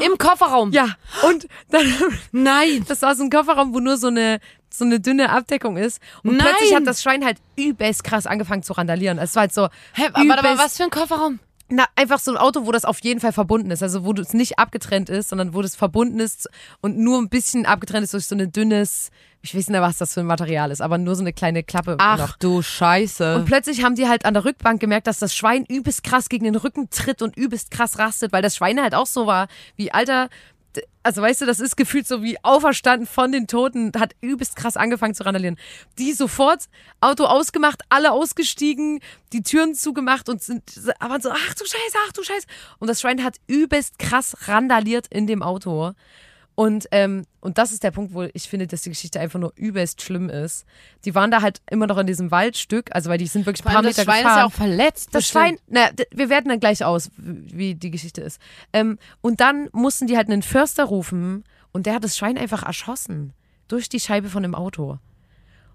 [0.06, 0.72] Im Kofferraum.
[0.72, 0.90] Ja.
[1.28, 1.84] Und dann,
[2.32, 2.86] nein.
[2.88, 6.00] Das war so ein Kofferraum, wo nur so eine, so eine dünne Abdeckung ist.
[6.24, 6.46] Und nein.
[6.46, 9.18] plötzlich hat das Schwein halt übelst krass angefangen zu randalieren.
[9.18, 9.68] Es war halt so.
[9.94, 11.40] Hä, aber, aber was für ein Kofferraum?
[11.70, 13.84] Na, einfach so ein Auto, wo das auf jeden Fall verbunden ist.
[13.84, 16.50] Also wo es nicht abgetrennt ist, sondern wo das verbunden ist
[16.82, 20.16] und nur ein bisschen abgetrennt ist durch so ein dünnes, ich weiß nicht, was das
[20.16, 21.96] für ein Material ist, aber nur so eine kleine Klappe.
[22.00, 22.38] Ach noch.
[22.38, 23.36] du Scheiße.
[23.36, 26.46] Und plötzlich haben die halt an der Rückbank gemerkt, dass das Schwein übelst krass gegen
[26.46, 29.92] den Rücken tritt und übelst krass rastet, weil das Schwein halt auch so war, wie,
[29.92, 30.30] Alter,
[31.04, 34.78] also weißt du, das ist gefühlt so wie auferstanden von den Toten, hat übelst krass
[34.78, 35.58] angefangen zu randalieren.
[35.98, 36.66] Die sofort
[37.00, 39.00] Auto ausgemacht, alle ausgestiegen,
[39.32, 40.64] die Türen zugemacht und sind
[41.00, 42.48] aber so, ach du Scheiße, ach du Scheiße.
[42.80, 45.94] Und das Schwein hat übelst krass randaliert in dem Auto.
[46.60, 49.54] Und, ähm, und das ist der Punkt, wo ich finde, dass die Geschichte einfach nur
[49.56, 50.66] übelst schlimm ist.
[51.06, 53.72] Die waren da halt immer noch in diesem Waldstück, also weil die sind wirklich ein
[53.72, 54.08] paar Meter gefahren.
[54.08, 55.10] Das Schwein ist ja auch verletzt.
[55.14, 58.42] Das Schwein, na, wir werden dann gleich aus, wie die Geschichte ist.
[58.74, 62.64] Ähm, und dann mussten die halt einen Förster rufen und der hat das Schwein einfach
[62.64, 63.32] erschossen.
[63.70, 64.98] Durch die Scheibe von dem Auto.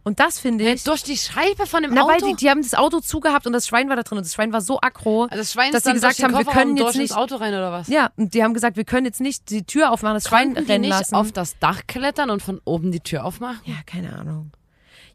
[0.04, 0.84] Und das finde ich.
[0.84, 2.12] Durch die Scheibe von dem na, Auto?
[2.12, 4.34] Weil die, die haben das Auto zugehabt und das Schwein war da drin und das
[4.34, 7.10] Schwein war so aggro, also das Schwein dass sie gesagt haben, wir können jetzt nicht.
[7.10, 7.88] ins Auto rein oder was?
[7.88, 10.70] Ja, und die haben gesagt, wir können jetzt nicht die Tür aufmachen, das Schwein Konnten
[10.70, 11.14] rennen die nicht lassen.
[11.14, 13.60] auf das Dach klettern und von oben die Tür aufmachen?
[13.64, 14.52] Ja, keine Ahnung.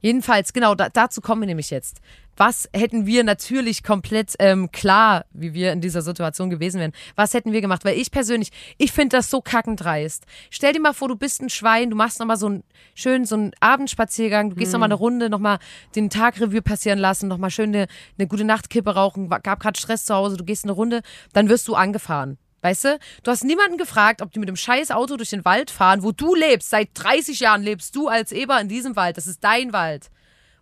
[0.02, 2.02] Jedenfalls, genau, da, dazu kommen wir nämlich jetzt.
[2.38, 6.94] Was hätten wir natürlich komplett ähm, klar, wie wir in dieser Situation gewesen wären?
[7.16, 7.84] Was hätten wir gemacht?
[7.84, 10.26] Weil ich persönlich, ich finde das so kackendreist.
[10.50, 12.64] Stell dir mal vor, du bist ein Schwein, du machst nochmal so einen
[12.96, 14.80] schönen, so einen Abendspaziergang, du gehst hm.
[14.80, 15.60] nochmal eine Runde, nochmal
[15.98, 20.16] den Tagrevue passieren lassen, nochmal schön eine, eine gute Nachtkippe rauchen, gab gerade Stress zu
[20.16, 21.02] Hause, du gehst eine Runde,
[21.34, 22.38] dann wirst du angefahren.
[22.62, 23.00] Weißt du?
[23.24, 26.12] Du hast niemanden gefragt, ob die mit dem scheiß Auto durch den Wald fahren, wo
[26.12, 26.70] du lebst.
[26.70, 29.18] Seit 30 Jahren lebst du als Eber in diesem Wald.
[29.18, 30.10] Das ist dein Wald.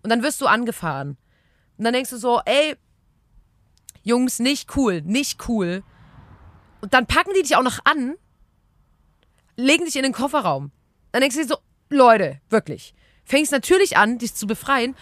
[0.03, 1.17] Und dann wirst du angefahren.
[1.77, 2.75] Und dann denkst du so, ey,
[4.03, 5.83] Jungs, nicht cool, nicht cool.
[6.81, 8.15] Und dann packen die dich auch noch an,
[9.55, 10.71] legen dich in den Kofferraum.
[11.11, 11.57] Dann denkst du dir so,
[11.89, 12.93] Leute, wirklich.
[13.25, 14.95] Fängst natürlich an, dich zu befreien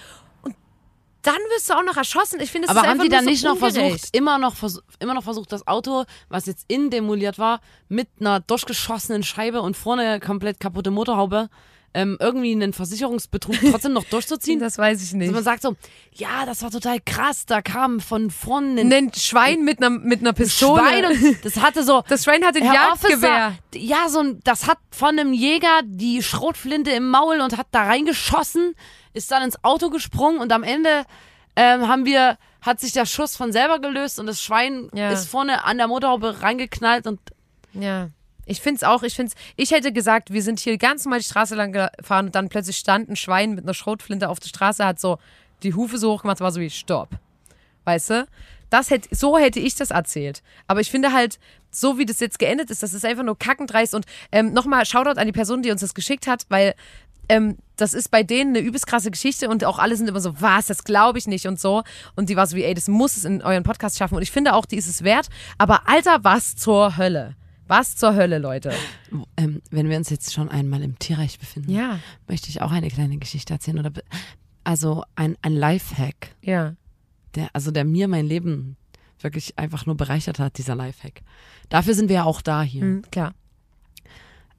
[1.26, 2.40] dann wirst du auch noch erschossen.
[2.40, 3.76] Ich finde, es Aber ist haben die dann so nicht noch ungerecht.
[3.76, 4.56] versucht, immer noch,
[5.00, 9.76] immer noch versucht, das Auto, was jetzt innen demoliert war, mit einer durchgeschossenen Scheibe und
[9.76, 11.50] vorne komplett kaputte Motorhaube
[11.96, 14.60] ähm, irgendwie einen Versicherungsbetrug trotzdem noch durchzuziehen?
[14.60, 15.30] Das weiß ich nicht.
[15.30, 15.76] Also man sagt so,
[16.12, 20.20] ja, das war total krass, da kam von vorne ein Ein Schwein mit einer, mit
[20.20, 20.82] einer Pistole.
[20.84, 23.56] Schwein und das hatte so, das Schwein hat ein Herr Jagdgewehr.
[23.72, 27.68] Officer, ja, so ein, das hat von einem Jäger die Schrotflinte im Maul und hat
[27.72, 28.76] da reingeschossen,
[29.16, 31.04] ist dann ins Auto gesprungen und am Ende
[31.56, 35.10] ähm, haben wir, hat sich der Schuss von selber gelöst und das Schwein Ja.
[35.12, 37.20] ist vorne an der Motorhaube reingeknallt und
[37.74, 38.10] Ja.
[38.48, 41.56] Ich find's auch, ich find's, ich hätte gesagt, wir sind hier ganz normal die Straße
[41.56, 45.00] lang gefahren und dann plötzlich stand ein Schwein mit einer Schrotflinte auf der Straße, hat
[45.00, 45.18] so
[45.64, 47.10] die Hufe so hoch gemacht, war so wie Stopp.
[47.86, 48.28] Weißt du?
[48.70, 50.44] Das hätte, so hätte ich das erzählt.
[50.68, 51.40] Aber ich finde halt,
[51.72, 53.96] so wie das jetzt geendet ist, das ist einfach nur kackendreist.
[53.96, 56.74] Und ähm, nochmal Shoutout an die Person, die uns das geschickt hat, weil
[57.30, 60.40] ähm, das ist bei denen eine übelst krasse Geschichte und auch alle sind immer so,
[60.42, 61.84] was, das glaube ich nicht und so.
[62.16, 64.16] Und die war so wie, ey, das muss es in euren Podcast schaffen.
[64.16, 65.30] Und ich finde auch, die ist es wert.
[65.58, 67.36] Aber Alter, was zur Hölle?
[67.68, 68.74] Was zur Hölle, Leute?
[69.38, 72.90] ähm, wenn wir uns jetzt schon einmal im Tierreich befinden, Ja, möchte ich auch eine
[72.90, 73.92] kleine Geschichte erzählen oder
[74.64, 76.76] also ein, ein Lifehack, ja.
[77.36, 78.78] der also der mir mein Leben
[79.20, 81.22] wirklich einfach nur bereichert hat, dieser Lifehack.
[81.70, 82.82] Dafür sind wir ja auch da hier.
[82.82, 83.34] Hm, klar.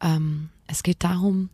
[0.01, 1.51] Ähm, es geht darum,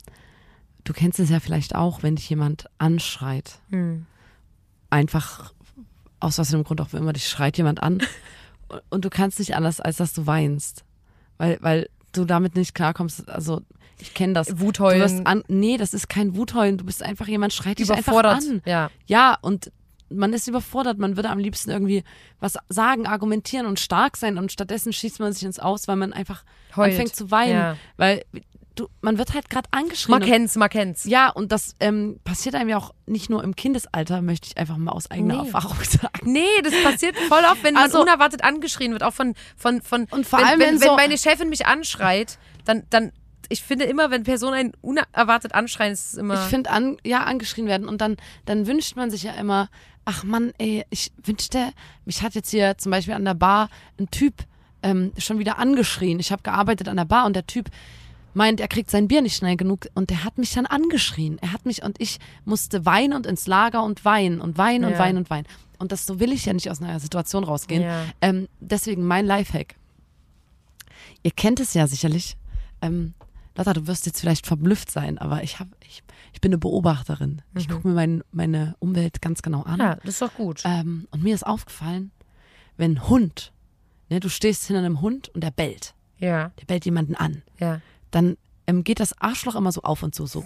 [0.85, 3.59] du kennst es ja vielleicht auch, wenn dich jemand anschreit.
[3.71, 4.07] Hm.
[4.91, 5.53] Einfach
[6.21, 8.03] aus was für einem Grund auch immer, dich schreit jemand an
[8.91, 10.85] und- du kannst nicht anders, als dass du weinst.
[11.39, 13.29] Weil, weil du damit nicht klarkommst.
[13.29, 13.63] Also
[13.99, 14.49] ich kenne das.
[14.49, 15.01] Du Wutheulen.
[15.01, 16.77] wirst an, nee, das ist kein Wutheulen.
[16.79, 18.63] Du bist einfach jemand schreit dich einfach an.
[18.65, 18.91] Ja.
[19.07, 19.73] Ja, und
[20.11, 20.99] man ist überfordert.
[20.99, 22.05] Man würde am liebsten irgendwie
[22.39, 26.13] was sagen, argumentieren und stark sein und stattdessen schießt man sich ins Aus, weil man
[26.13, 26.45] einfach
[26.77, 26.91] Heult.
[26.93, 27.53] anfängt zu weinen.
[27.55, 27.77] Ja.
[27.97, 28.25] Weil
[28.75, 30.19] du, man wird halt gerade angeschrien.
[30.19, 31.05] Man kennt's, man kennt's.
[31.05, 34.77] ja, und das ähm, passiert einem ja auch nicht nur im Kindesalter, möchte ich einfach
[34.77, 35.47] mal aus eigener Nee.
[35.49, 36.31] Erfahrung sagen.
[36.33, 40.07] Nee, das passiert voll oft, wenn Also- man unerwartet angeschrien wird, auch von von von
[40.11, 43.13] Und vor wenn, allem, wenn, wenn wenn so- meine Chefin mich anschreit, dann dann
[43.49, 47.25] ich finde immer, wenn Personen einen unerwartet anschreien, ist es immer Ich finde, an, ja,
[47.25, 47.87] angeschrien werden.
[47.87, 49.69] Und dann, dann wünscht man sich ja immer,
[50.07, 51.73] ach Mann, ey, ich wünschte,
[52.07, 53.69] mich hat jetzt hier zum Beispiel an der Bar
[54.01, 54.35] ein Typ
[54.83, 56.19] ähm, schon wieder angeschrien.
[56.19, 57.69] Ich habe gearbeitet an der Bar und der Typ
[58.35, 61.39] meint, er kriegt sein Bier nicht schnell genug und der hat mich dann angeschrien.
[61.41, 64.93] Er hat mich und ich musste weinen und ins Lager und weinen und weinen und
[64.93, 64.99] Ja.
[64.99, 65.47] weinen und weinen.
[65.79, 67.83] Und das so will ich ja nicht aus einer Situation rausgehen.
[67.83, 68.05] Ja.
[68.21, 69.75] Ähm, deswegen mein Lifehack.
[71.23, 72.37] Ihr kennt es ja sicherlich.
[72.81, 73.15] Ähm,
[73.57, 77.43] Lotta, du wirst jetzt vielleicht verblüfft sein, aber ich, hab, ich, ich bin eine Beobachterin.
[77.55, 79.75] Ich gucke mir mein, meine Umwelt ganz genau an.
[79.75, 79.81] Mhm.
[79.81, 80.63] Ja, das ist doch gut.
[80.65, 82.11] Ähm, und mir ist aufgefallen,
[82.77, 83.53] wenn ein Hund,
[84.09, 87.81] ne, du stehst hinter einem Hund und der bellt, Ja, der bellt jemanden an, ja.
[88.13, 88.37] Dann
[88.69, 90.45] ähm, geht das Arschloch immer so auf und zu, so.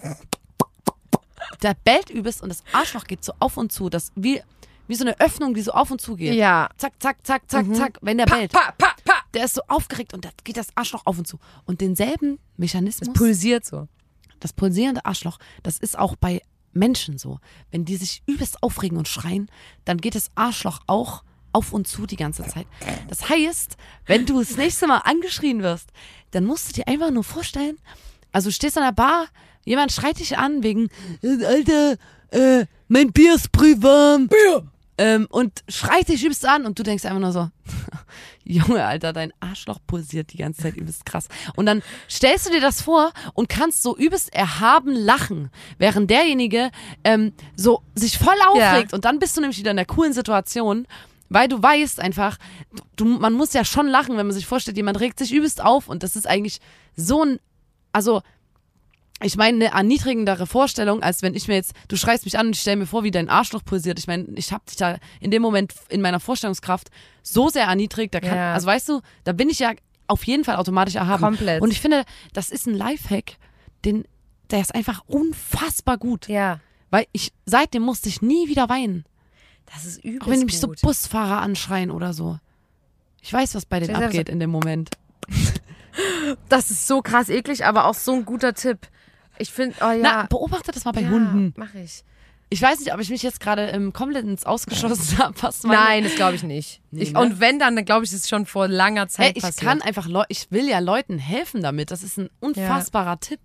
[1.63, 4.41] Der bellt übelst und das Arschloch geht so auf und zu, das wie,
[4.89, 6.35] wie so eine Öffnung, die so auf und zu geht.
[6.35, 6.69] Ja.
[6.79, 8.53] Zack, zack, zack, zack, zack, wenn der Pa, bellt.
[8.53, 9.15] pa, pa, pa.
[9.35, 11.39] Der ist so aufgeregt und da geht das Arschloch auf und zu.
[11.67, 13.87] Und denselben Mechanismus, Pulsiert so.
[14.41, 16.41] das pulsierende Arschloch, das ist auch bei
[16.73, 17.39] Menschen so.
[17.71, 19.51] Wenn die sich übelst aufregen und schreien,
[19.85, 21.23] dann geht das Arschloch auch
[21.57, 22.67] auf und zu die ganze Zeit.
[23.09, 25.89] Das heißt, wenn du das nächste Mal angeschrien wirst,
[26.33, 27.79] dann musst du dir einfach nur vorstellen,
[28.31, 29.29] also du stehst an der Bar,
[29.65, 30.89] jemand schreit dich an wegen,
[31.23, 31.97] Alter,
[32.31, 34.29] äh, mein Bier ist brühwarm.
[34.29, 34.71] Bier!
[34.99, 37.51] Ähm, und schreit dich übelst an und du denkst einfach nur so,
[38.45, 41.29] Junge, Alter, dein Arschloch pulsiert die ganze Zeit übelst krass.
[41.55, 46.71] Und dann stellst du dir das vor und kannst so übelst erhaben lachen, während derjenige
[47.05, 48.93] ähm, so sich voll aufregt.
[48.95, 50.87] Und dann bist du nämlich wieder in der coolen Situation,
[51.29, 52.39] weil du weißt einfach,
[52.97, 55.89] du, man muss ja schon lachen, wenn man sich vorstellt, jemand regt sich übelst auf
[55.89, 56.59] und das ist eigentlich
[56.97, 57.39] so ein,
[57.93, 58.23] also
[59.23, 62.55] ich meine, eine erniedrigendere Vorstellung, als wenn ich mir jetzt, du schreist mich an und
[62.55, 63.99] ich stelle mir vor, wie dein Arschloch pulsiert.
[63.99, 66.89] Ich meine, ich habe dich da in dem Moment in meiner Vorstellungskraft
[67.23, 68.53] so sehr erniedrigt, da kann, Ja.
[68.53, 69.73] also weißt du, da bin ich ja
[70.07, 71.23] auf jeden Fall automatisch erhaben.
[71.23, 71.63] Komplett.
[71.63, 73.39] Und ich finde, das ist ein Lifehack,
[73.87, 74.05] den,
[74.51, 76.29] der ist einfach unfassbar gut.
[76.29, 76.61] Ja.
[76.91, 79.05] Weil ich, seitdem musste ich nie wieder weinen.
[79.73, 80.73] Das ist übelst Auch wenn die mich so.
[80.83, 82.39] Busfahrer anschreien oder so.
[83.21, 84.91] Ich weiß, was bei denen dir abgeht in dem Moment.
[86.49, 88.89] Das ist so krass eklig, aber auch so ein guter Tipp.
[89.39, 89.97] Ich finde, oh ja.
[90.03, 91.55] Na, beobachte das mal bei ja, Hunden.
[91.57, 92.05] Mach ich.
[92.49, 95.35] Ich weiß nicht, ob ich mich jetzt gerade ähm, komplett ins Ausgeschossen habe.
[95.65, 96.81] Nein, das glaube ich nicht.
[96.93, 97.21] Nee, ich, ne?
[97.21, 99.67] Und wenn, dann, dann glaube ich, das ist schon vor langer Hey, Zeit ich passiert.
[99.67, 101.91] kann einfach Leu ich will ja Leuten helfen damit.
[101.91, 103.41] Das ist ein unfassbarer Tipp.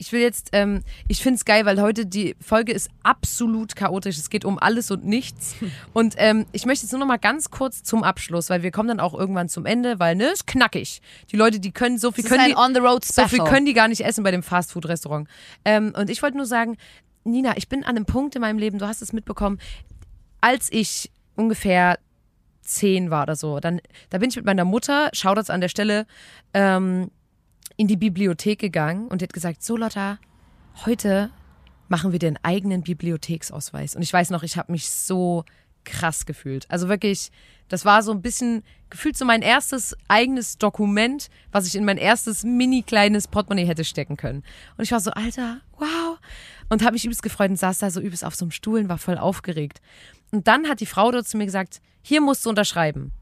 [0.00, 4.16] Ich will jetzt, ähm, ich finde es geil, weil heute die Folge ist absolut chaotisch.
[4.16, 5.54] Es geht um alles und nichts.
[5.92, 8.88] Und ähm, ich möchte jetzt nur noch mal ganz kurz zum Abschluss, weil wir kommen
[8.88, 11.02] dann auch irgendwann zum Ende, weil ne, ist knackig.
[11.30, 13.48] Die Leute, die können so viel Das können die, On the Road so viel Special.
[13.52, 15.28] können die gar nicht essen bei dem Fastfood-Restaurant.
[15.66, 16.78] Ähm, und ich wollte nur sagen,
[17.24, 19.60] Nina, ich bin an einem Punkt in meinem Leben, du hast es mitbekommen,
[20.40, 21.98] als ich ungefähr
[22.62, 26.06] zehn war oder so, dann, da bin ich mit meiner Mutter, Shoutouts an der Stelle,
[26.54, 27.10] ähm,
[27.80, 30.18] in die Bibliothek gegangen und hat gesagt, so Lotta,
[30.84, 31.30] heute
[31.88, 33.96] machen wir den eigenen Bibliotheksausweis.
[33.96, 35.46] Und ich weiß noch, ich habe mich so
[35.84, 36.70] krass gefühlt.
[36.70, 37.32] Also wirklich,
[37.68, 41.96] das war so ein bisschen gefühlt so mein erstes eigenes Dokument, was ich in mein
[41.96, 44.42] erstes mini kleines Portemonnaie hätte stecken können.
[44.76, 46.18] Und ich war so, Alter, wow.
[46.68, 48.90] Und habe mich übelst gefreut und saß da so übelst auf so einem Stuhl und
[48.90, 49.80] war voll aufgeregt.
[50.32, 53.12] Und dann hat die Frau dort zu mir gesagt, hier musst du unterschreiben.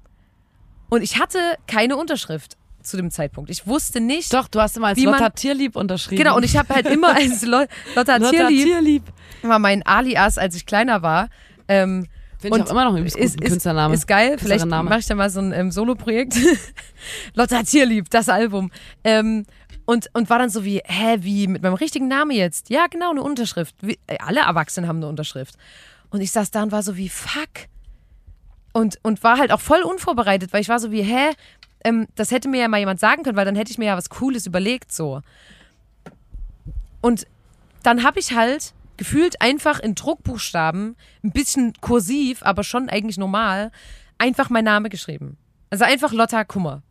[0.88, 2.56] Und ich hatte keine Unterschrift
[2.88, 3.50] zu dem Zeitpunkt.
[3.50, 4.32] Ich wusste nicht.
[4.32, 6.22] Doch, du hast immer als Lotta Tierlieb unterschrieben.
[6.22, 9.02] Genau, und ich habe halt immer als Lo Lotta Lotta Tierlieb, Tierlieb.
[9.42, 11.28] war mein Alias, als ich kleiner war.
[11.68, 13.94] Ähm, Finde ich auch immer noch übelst ist, ist, Künstlername.
[13.94, 14.36] ist geil.
[14.38, 16.36] Vielleicht mache ich da mal so ein ähm, Solo-Projekt.
[17.34, 18.70] Lotta Tierlieb, das Album.
[19.02, 19.44] Ähm,
[19.84, 22.70] und, und war dann so wie, hä, wie, mit meinem richtigen Namen jetzt?
[22.70, 23.74] Ja, genau, eine Unterschrift.
[23.80, 25.56] Wie, äh, alle Erwachsenen haben eine Unterschrift.
[26.10, 27.48] Und ich saß da und war so wie, fuck.
[28.72, 31.30] Und, und war halt auch voll unvorbereitet, weil ich war so wie, hä,
[31.84, 33.96] ähm, das hätte mir ja mal jemand sagen können, weil dann hätte ich mir ja
[33.96, 35.22] was Cooles überlegt, so.
[37.00, 37.26] Und
[37.82, 43.70] dann habe ich halt gefühlt einfach in Druckbuchstaben, ein bisschen kursiv, aber schon eigentlich normal,
[44.18, 45.38] einfach mein Name geschrieben.
[45.70, 46.82] Also einfach Lotta Kummer.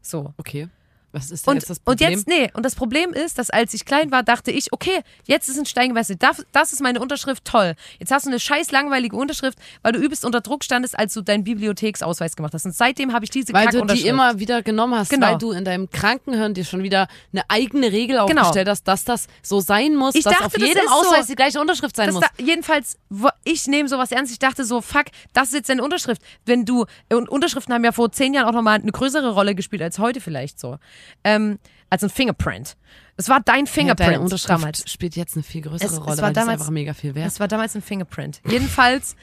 [0.00, 0.32] So.
[0.38, 0.68] Okay.
[1.12, 2.10] Was ist denn Und, jetzt das und Problem?
[2.10, 5.48] jetzt, nee, und das Problem ist, dass als ich klein war, dachte ich, okay, jetzt
[5.48, 6.22] ist ein Stein gewechselt.
[6.22, 7.74] Das, das ist meine Unterschrift, toll.
[7.98, 11.22] Jetzt hast du eine scheiß langweilige Unterschrift, weil du übelst unter Druck standest, als du
[11.22, 12.64] deinen Bibliotheksausweis gemacht hast.
[12.64, 15.28] Und seitdem habe ich diese weil du die immer wieder genommen hast, Genau.
[15.28, 18.42] weil du in deinem Krankenhirn dir schon wieder eine eigene Regel Genau.
[18.42, 20.94] aufgestellt hast, dass das so sein muss, Ich dass dachte, auf jedem ist so.
[20.94, 22.20] Ausweis die gleiche Unterschrift sein muss.
[22.22, 22.96] da, jedenfalls,
[23.44, 24.32] ich nehme sowas ernst.
[24.32, 26.22] Ich dachte so, fuck, das ist jetzt deine Unterschrift.
[26.46, 29.82] Wenn du, und Unterschriften haben ja vor zehn Jahren auch nochmal eine größere Rolle gespielt
[29.82, 30.78] als heute vielleicht so.
[31.24, 31.58] Ähm,
[31.88, 32.76] als ein Fingerprint.
[33.16, 34.90] Es war dein ja, Fingerprint deine Unterschrift damals.
[34.90, 37.26] spielt jetzt eine viel größere Es- es Rolle, war weil damals- einfach mega viel wert.
[37.26, 38.40] Es war damals ein Fingerprint.
[38.48, 39.16] Jedenfalls.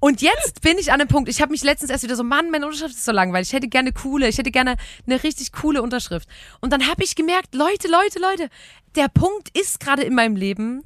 [0.00, 2.52] Und jetzt bin ich an dem Punkt, ich habe mich letztens erst wieder so, Mann,
[2.52, 3.48] meine Unterschrift ist so langweilig.
[3.48, 6.28] Ich hätte gerne coole, ich hätte gerne eine richtig coole Unterschrift.
[6.60, 8.48] Und dann habe ich gemerkt, Leute, Leute, Leute,
[8.94, 10.84] der Punkt ist gerade in meinem Leben,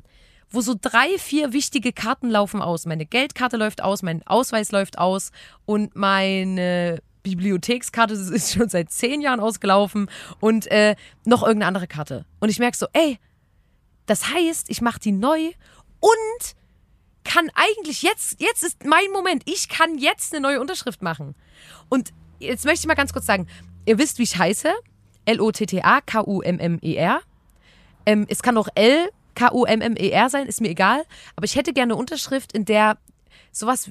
[0.50, 2.87] wo so drei, vier wichtige Karten laufen aus.
[2.87, 5.30] Meine Geldkarte läuft aus, mein Ausweis läuft aus
[5.66, 11.87] und meine Bibliothekskarte das ist schon seit zehn Jahren ausgelaufen und äh, noch irgendeine andere
[11.87, 12.24] Karte.
[12.40, 13.18] Und ich merke so, ey,
[14.06, 15.52] das heißt, ich mache die neu
[16.00, 16.56] und
[17.24, 19.42] kann eigentlich jetzt, jetzt ist mein Moment.
[19.46, 21.35] Ich kann jetzt eine neue Unterschrift machen.
[21.88, 23.46] Und jetzt möchte ich mal ganz kurz sagen,
[23.87, 24.72] ihr wisst, wie ich heiße.
[25.24, 27.20] L-O-T-T-A-K-U-M-M-E-R.
[28.06, 31.04] Ähm, es kann auch L-K-U-M-M-E-R sein, ist mir egal.
[31.37, 32.98] Aber ich hätte gerne eine Unterschrift, in der
[33.52, 33.90] sowas,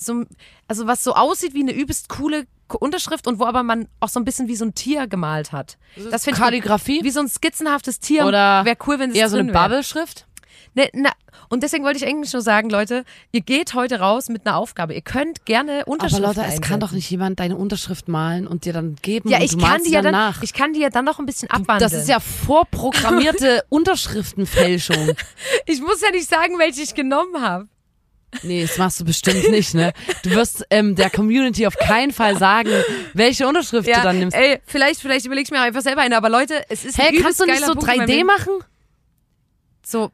[0.00, 0.24] so,
[0.68, 4.20] also was so aussieht wie eine übelst coole Unterschrift und wo aber man auch so
[4.20, 5.76] ein bisschen wie so ein Tier gemalt hat.
[6.10, 7.02] Das finde ich Kalligrafie?
[7.02, 8.26] wie so ein skizzenhaftes Tier.
[8.26, 9.52] Oder wäre cool, wenn es eher so eine.
[9.52, 10.26] Bubble-Schrift?
[10.74, 11.10] Ne, na,
[11.48, 14.94] und deswegen wollte ich eigentlich nur sagen, Leute, ihr geht heute raus mit einer Aufgabe.
[14.94, 18.64] Ihr könnt gerne Aber Unterschriften Leute, es kann doch nicht jemand deine Unterschrift malen und
[18.64, 20.42] dir dann geben Ja, und ich kann die ja dann dann, nach.
[20.42, 21.90] ich kann die ja dann noch ein bisschen abwandeln.
[21.90, 25.10] das ist ja vorprogrammierte Unterschriftenfälschung.
[25.66, 27.66] ich muss ja nicht sagen, welche ich genommen habe.
[28.42, 29.92] Nee, das machst du bestimmt nicht, ne?
[30.22, 32.70] Du wirst ähm, der Community auf keinen Fall sagen,
[33.14, 34.36] welche Unterschrift du dann nimmst.
[34.36, 36.16] ey, vielleicht, vielleicht überleg ich mir einfach selber eine.
[36.16, 38.26] Aber Leute, es ist Hey, kannst du nicht so Punkt in meinem 3D Leben.
[38.26, 38.52] machen?
[39.84, 40.10] So,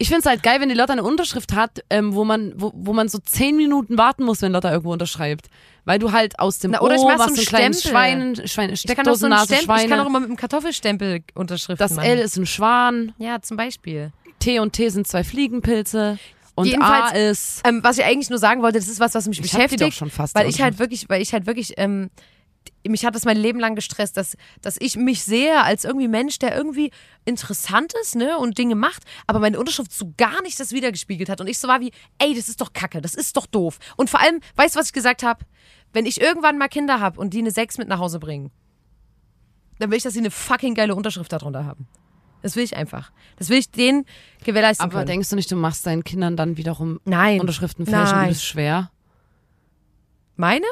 [0.00, 2.92] Ich find's halt geil, wenn die Lotta eine Unterschrift hat, ähm, wo man, wo, wo
[2.92, 5.46] man so zehn Minuten warten muss, wenn Lotta irgendwo unterschreibt.
[5.84, 7.74] Weil du halt aus dem Na, oder ich mach so einen einen kleinen.
[7.74, 10.06] Schwein, Schwein ich kann auch so Stempel, ich kann auch Schweine.
[10.06, 12.06] immer mit einem Kartoffelstempel Unterschriften Das machen.
[12.06, 14.12] L ist ein Schwan, ja, zum Beispiel.
[14.38, 16.18] T und T sind zwei Fliegenpilze
[16.58, 17.60] und Jedenfalls, A ist...
[17.64, 19.76] Ähm, was ich eigentlich nur sagen wollte, das ist was, was mich Ich hab die
[19.76, 19.92] beschäftigt.
[19.92, 22.10] doch schon fast, weil ich halt wirklich, weil ich halt wirklich, ähm,
[22.84, 26.40] mich hat das mein Leben lang gestresst, dass, dass ich mich sehe als irgendwie Mensch,
[26.40, 26.90] der irgendwie
[27.24, 31.40] interessant ist, ne, und Dinge macht, aber meine Unterschrift so gar nicht das wiedergespiegelt hat.
[31.40, 33.78] Und ich so war wie, ey, das ist doch Kacke, das ist doch doof.
[33.96, 35.44] Und vor allem, weißt du, was ich gesagt habe?
[35.92, 38.50] Wenn ich irgendwann mal Kinder habe und die eine 6 mit nach Hause bringen,
[39.78, 41.86] dann will ich, dass sie eine fucking geile Unterschrift darunter haben.
[42.42, 43.10] Das will ich einfach.
[43.36, 44.04] Das will ich denen
[44.44, 45.06] gewährleisten Aber können.
[45.06, 47.40] denkst du nicht, du machst deinen Kindern dann wiederum Nein.
[47.40, 48.24] Unterschriften fälschen Nein.
[48.26, 48.90] übelst schwer?
[50.36, 50.66] Meine?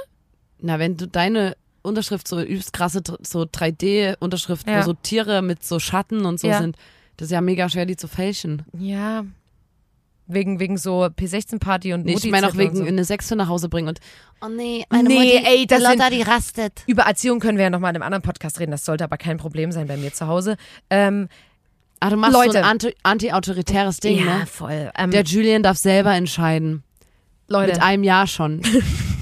[0.61, 4.79] Na, wenn du deine Unterschrift so übelst krasse, so 3D-Unterschrift, Ja.
[4.81, 6.59] wo so Tiere mit so Schatten und so Ja.
[6.59, 6.77] sind,
[7.17, 8.63] das ist ja mega schwer, die zu fälschen.
[8.79, 9.25] Ja.
[10.29, 12.85] Wegen, wegen so P16-Party und Nee, ich meine auch wegen und so.
[12.85, 14.01] eine Sechste nach Hause bringen und
[14.41, 16.83] Oh nee, meine Nee, Mutti- ey, das Lotta, die rastet.
[16.89, 18.73] Über Erziehung können wir ja nochmal in einem anderen Podcast reden.
[18.73, 20.57] Das sollte aber kein Problem sein bei mir zu Hause.
[20.91, 21.29] Ähm,
[22.01, 22.53] ah, du machst Leute.
[22.53, 24.47] so ein anti- anti-autoritäres Ding, ja, ne?
[24.47, 24.91] voll.
[24.97, 26.83] Ähm, Der Julian darf selber entscheiden.
[27.49, 28.61] Leute, Mit einem Jahr schon.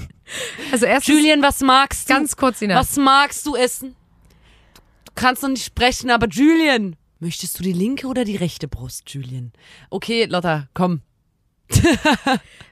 [0.71, 2.13] also erst Julian, was magst du?
[2.13, 2.75] ganz kurz, Sina.
[2.75, 3.95] Was magst du essen?
[5.05, 6.95] Du kannst noch nicht sprechen, aber Julian.
[7.19, 9.53] Möchtest du die linke oder die rechte Brust, Julian?
[9.89, 11.01] Okay, Lotta, komm.